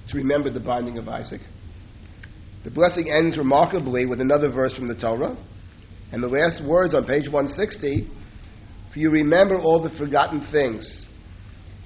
[0.09, 1.43] to remember the binding of Isaac.
[2.65, 5.37] The blessing ends remarkably with another verse from the Torah.
[6.13, 8.09] And the last words on page 160
[8.93, 11.07] for you remember all the forgotten things.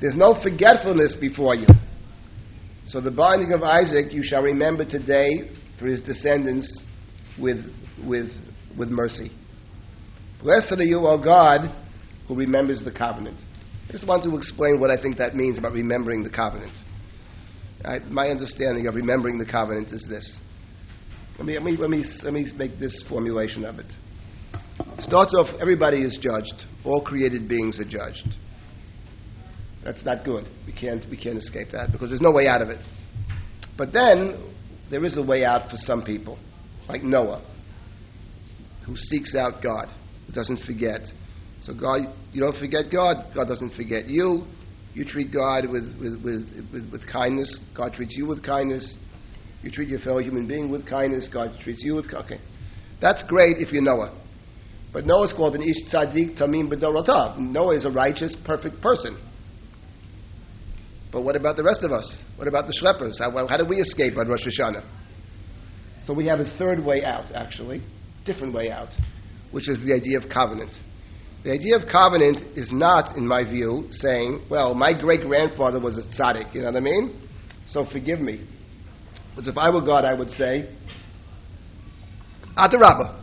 [0.01, 1.67] There's no forgetfulness before you.
[2.87, 6.85] So the binding of Isaac you shall remember today for his descendants
[7.39, 7.73] with,
[8.05, 8.31] with,
[8.77, 9.33] with mercy.
[10.43, 11.73] Blessed are you, O God,
[12.27, 13.41] who remembers the covenant.
[13.89, 16.73] I just want to explain what I think that means about remembering the covenant.
[17.85, 20.39] I, my understanding of remembering the covenant is this.
[21.39, 23.93] Let me, let, me, let, me, let me make this formulation of it.
[25.01, 26.67] Starts off, everybody is judged.
[26.85, 28.29] All created beings are judged.
[29.85, 30.49] That's not good.
[30.67, 32.81] We can't, we can't escape that because there's no way out of it.
[33.77, 34.53] But then,
[34.91, 36.39] there is a way out for some people,
[36.89, 37.43] like Noah,
[38.87, 39.89] who seeks out God,
[40.27, 41.01] who doesn't forget.
[41.63, 42.03] So, God,
[42.33, 44.45] you don't forget God, God doesn't forget you.
[44.95, 48.95] You treat God with, with, with, with, with kindness, God treats you with kindness.
[49.63, 52.41] You treat your fellow human being with kindness, God treats you with okay.
[53.01, 54.22] That's great if you're Noah.
[54.93, 57.39] But Noah is called an Ish Tzaddik Tamim B'Dorotav.
[57.39, 59.17] Noah is a righteous, perfect person.
[61.11, 62.23] But what about the rest of us?
[62.37, 63.19] What about the schleppers?
[63.19, 64.85] How, how do we escape on Rosh Hashanah?
[66.07, 67.83] So we have a third way out, actually,
[68.25, 68.89] different way out,
[69.51, 70.73] which is the idea of covenant.
[71.45, 75.99] The idea of covenant is not, in my view, saying, well, my great grandfather was
[75.99, 77.29] a tzaddik, you know what I mean?
[77.67, 78.47] So forgive me.
[79.31, 80.75] Because if I were God, I would say,
[82.57, 83.22] Atarabba.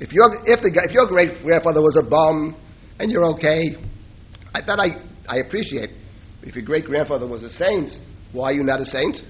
[0.00, 2.56] If, your if, the, if your great grandfather was a bum
[2.98, 3.76] and you're okay,
[4.54, 5.90] I, that I, I appreciate.
[6.42, 7.98] If your great grandfather was a saint,
[8.32, 9.22] why are you not a saint?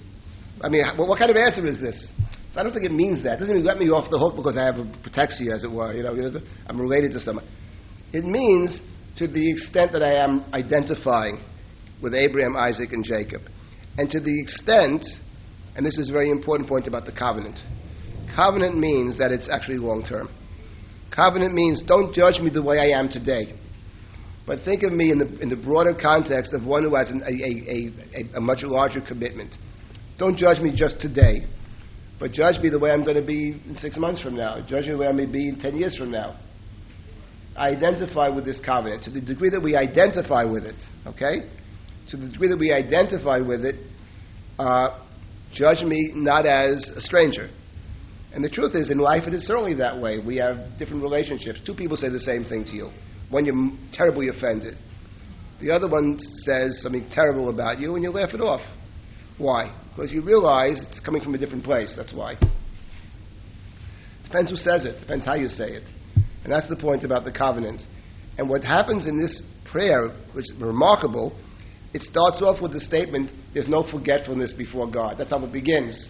[0.60, 2.08] I mean, what, what kind of answer is this?
[2.56, 3.34] I don't think it means that.
[3.34, 5.70] It doesn't mean let me off the hook because I have a protection, as it
[5.70, 5.92] were.
[5.92, 7.46] You know, you know, I'm related to someone.
[8.12, 8.80] It means
[9.16, 11.42] to the extent that I am identifying
[12.00, 13.42] with Abraham, Isaac, and Jacob,
[13.98, 15.04] and to the extent,
[15.74, 17.60] and this is a very important point about the covenant.
[18.34, 20.28] Covenant means that it's actually long term.
[21.10, 23.54] Covenant means don't judge me the way I am today.
[24.46, 27.22] But think of me in the, in the broader context of one who has an,
[27.22, 29.56] a, a, a, a much larger commitment.
[30.18, 31.46] Don't judge me just today,
[32.18, 34.60] but judge me the way I'm going to be in six months from now.
[34.66, 36.36] Judge me the way going to be in ten years from now.
[37.56, 40.76] I identify with this covenant to the degree that we identify with it.
[41.06, 41.48] Okay,
[42.10, 43.76] to the degree that we identify with it,
[44.58, 45.00] uh,
[45.52, 47.48] judge me not as a stranger.
[48.34, 50.18] And the truth is, in life, it is certainly that way.
[50.18, 51.60] We have different relationships.
[51.64, 52.90] Two people say the same thing to you.
[53.30, 54.76] One, you're terribly offended.
[55.60, 58.60] The other one says something terrible about you and you laugh it off.
[59.38, 59.72] Why?
[59.94, 61.94] Because you realize it's coming from a different place.
[61.96, 62.34] That's why.
[64.24, 64.98] Depends who says it.
[64.98, 65.84] Depends how you say it.
[66.42, 67.82] And that's the point about the covenant.
[68.36, 71.38] And what happens in this prayer, which is remarkable,
[71.92, 75.18] it starts off with the statement, there's no forgetfulness before God.
[75.18, 76.08] That's how it begins.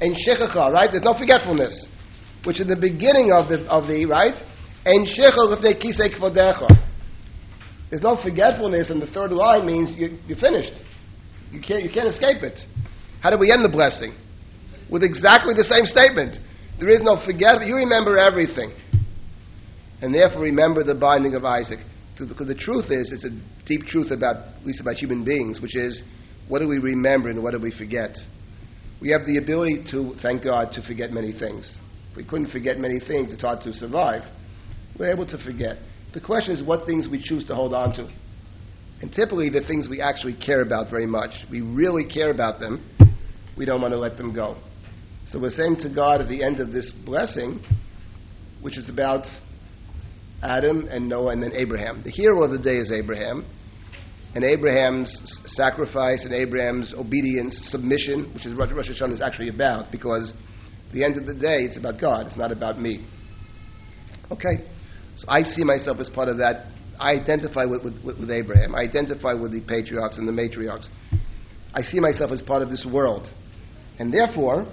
[0.00, 0.16] And
[0.72, 0.90] right?
[0.90, 1.88] There's no forgetfulness.
[2.44, 4.34] Which is the beginning of the, of the right?
[7.90, 10.74] There's no forgetfulness, and the third line means you, you're finished.
[11.52, 12.64] You can't, you can't escape it.
[13.20, 14.14] How do we end the blessing?
[14.88, 16.38] With exactly the same statement.
[16.78, 17.66] There is no forget.
[17.66, 18.72] You remember everything.
[20.00, 21.80] And therefore remember the binding of Isaac.
[22.18, 23.30] Because the truth is, it's a
[23.64, 26.02] deep truth about, at least about human beings, which is,
[26.48, 28.16] what do we remember and what do we forget?
[29.00, 31.76] We have the ability to, thank God, to forget many things.
[32.16, 34.22] We couldn't forget many things, it's hard to survive.
[34.98, 35.78] We're able to forget.
[36.14, 38.10] The question is what things we choose to hold on to.
[39.02, 42.82] And typically, the things we actually care about very much, we really care about them,
[43.56, 44.56] we don't want to let them go.
[45.28, 47.60] So we're saying to God at the end of this blessing,
[48.62, 49.26] which is about
[50.42, 52.02] Adam and Noah and then Abraham.
[52.02, 53.44] The hero of the day is Abraham.
[54.36, 59.90] And Abraham's sacrifice and Abraham's obedience, submission, which is what Rosh Hashanah is actually about,
[59.90, 60.30] because
[60.88, 63.06] at the end of the day, it's about God, it's not about me.
[64.30, 64.68] Okay?
[65.16, 66.66] So I see myself as part of that.
[67.00, 68.74] I identify with, with, with Abraham.
[68.74, 70.88] I identify with the patriarchs and the matriarchs.
[71.72, 73.30] I see myself as part of this world.
[73.98, 74.66] And therefore,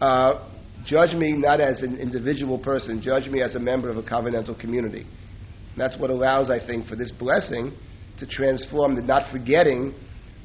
[0.00, 0.48] uh,
[0.84, 4.56] judge me not as an individual person, judge me as a member of a covenantal
[4.56, 5.00] community.
[5.00, 7.74] And that's what allows, I think, for this blessing
[8.20, 9.94] to transform the not forgetting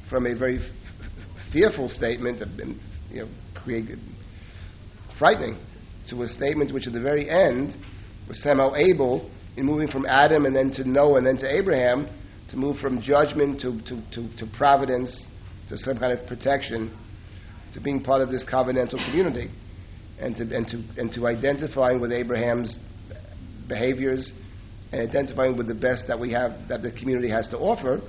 [0.08, 0.64] from a very f-
[1.52, 2.48] fearful statement, of,
[3.10, 3.86] you know, create,
[5.18, 5.58] frightening,
[6.08, 7.76] to a statement which at the very end
[8.28, 12.08] was somehow able, in moving from Adam and then to Noah and then to Abraham,
[12.48, 15.26] to move from judgment to, to, to, to providence,
[15.68, 16.96] to some kind of protection,
[17.74, 19.50] to being part of this covenantal community,
[20.18, 22.78] and to, and to, and to identifying with Abraham's
[23.68, 24.32] behaviors
[24.92, 28.00] and identifying with the best that we have, that the community has to offer.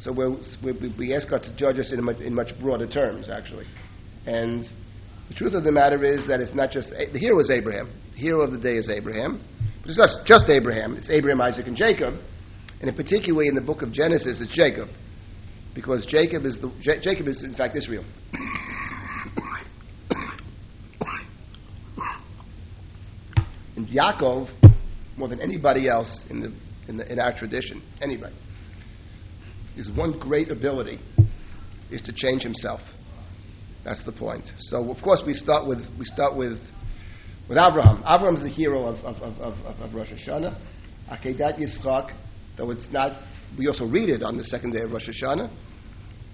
[0.00, 3.66] So we we ask God to judge us in much, in much broader terms, actually.
[4.26, 4.68] And
[5.28, 7.90] the truth of the matter is that it's not just eh, the hero is Abraham.
[8.12, 9.40] The hero of the day is Abraham,
[9.80, 10.96] but it's not just Abraham.
[10.96, 12.14] It's Abraham, Isaac, and Jacob,
[12.80, 14.88] and in particular in the book of Genesis, it's Jacob,
[15.74, 18.04] because Jacob is the J- Jacob is in fact Israel.
[23.76, 24.48] and Yaakov,
[25.20, 26.52] more than anybody else in the
[26.88, 28.34] in, the, in our tradition, anybody,
[29.76, 30.98] his one great ability
[31.90, 32.80] is to change himself.
[33.84, 34.50] That's the point.
[34.58, 36.58] So of course we start with we start with
[37.48, 38.02] with Abraham.
[38.36, 40.56] Is the hero of, of, of, of, of Rosh Hashanah.
[41.10, 42.14] Akedat Yitzchak,
[42.56, 43.20] though it's not,
[43.58, 45.50] we also read it on the second day of Rosh Hashanah.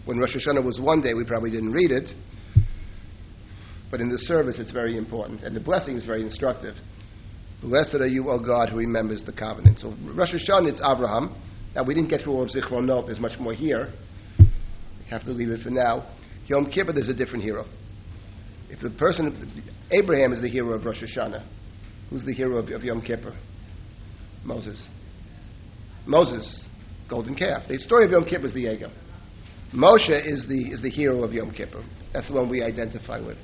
[0.04, 2.14] When Rosh Hashanah was one day, we probably didn't read it.
[3.90, 5.42] But in the service, it's very important.
[5.42, 6.76] And the blessing is very instructive.
[7.62, 9.80] Blessed are you, O God, who remembers the covenant.
[9.80, 11.34] So Rosh Hashanah, it's Abraham.
[11.74, 13.06] Now, we didn't get through all of Zichronot.
[13.06, 13.92] There's much more here.
[14.38, 16.06] We have to leave it for now.
[16.46, 17.66] Yom Kippur, there's a different hero.
[18.70, 21.44] If the person, Abraham is the hero of Rosh Hashanah,
[22.10, 23.34] who's the hero of, of Yom Kippur?
[24.44, 24.86] Moses.
[26.06, 26.64] Moses,
[27.08, 27.66] golden calf.
[27.68, 28.92] The story of Yom Kippur is the Egel.
[29.72, 31.82] Moshe is the, is the hero of Yom Kippur.
[32.12, 33.38] That's the one we identify with.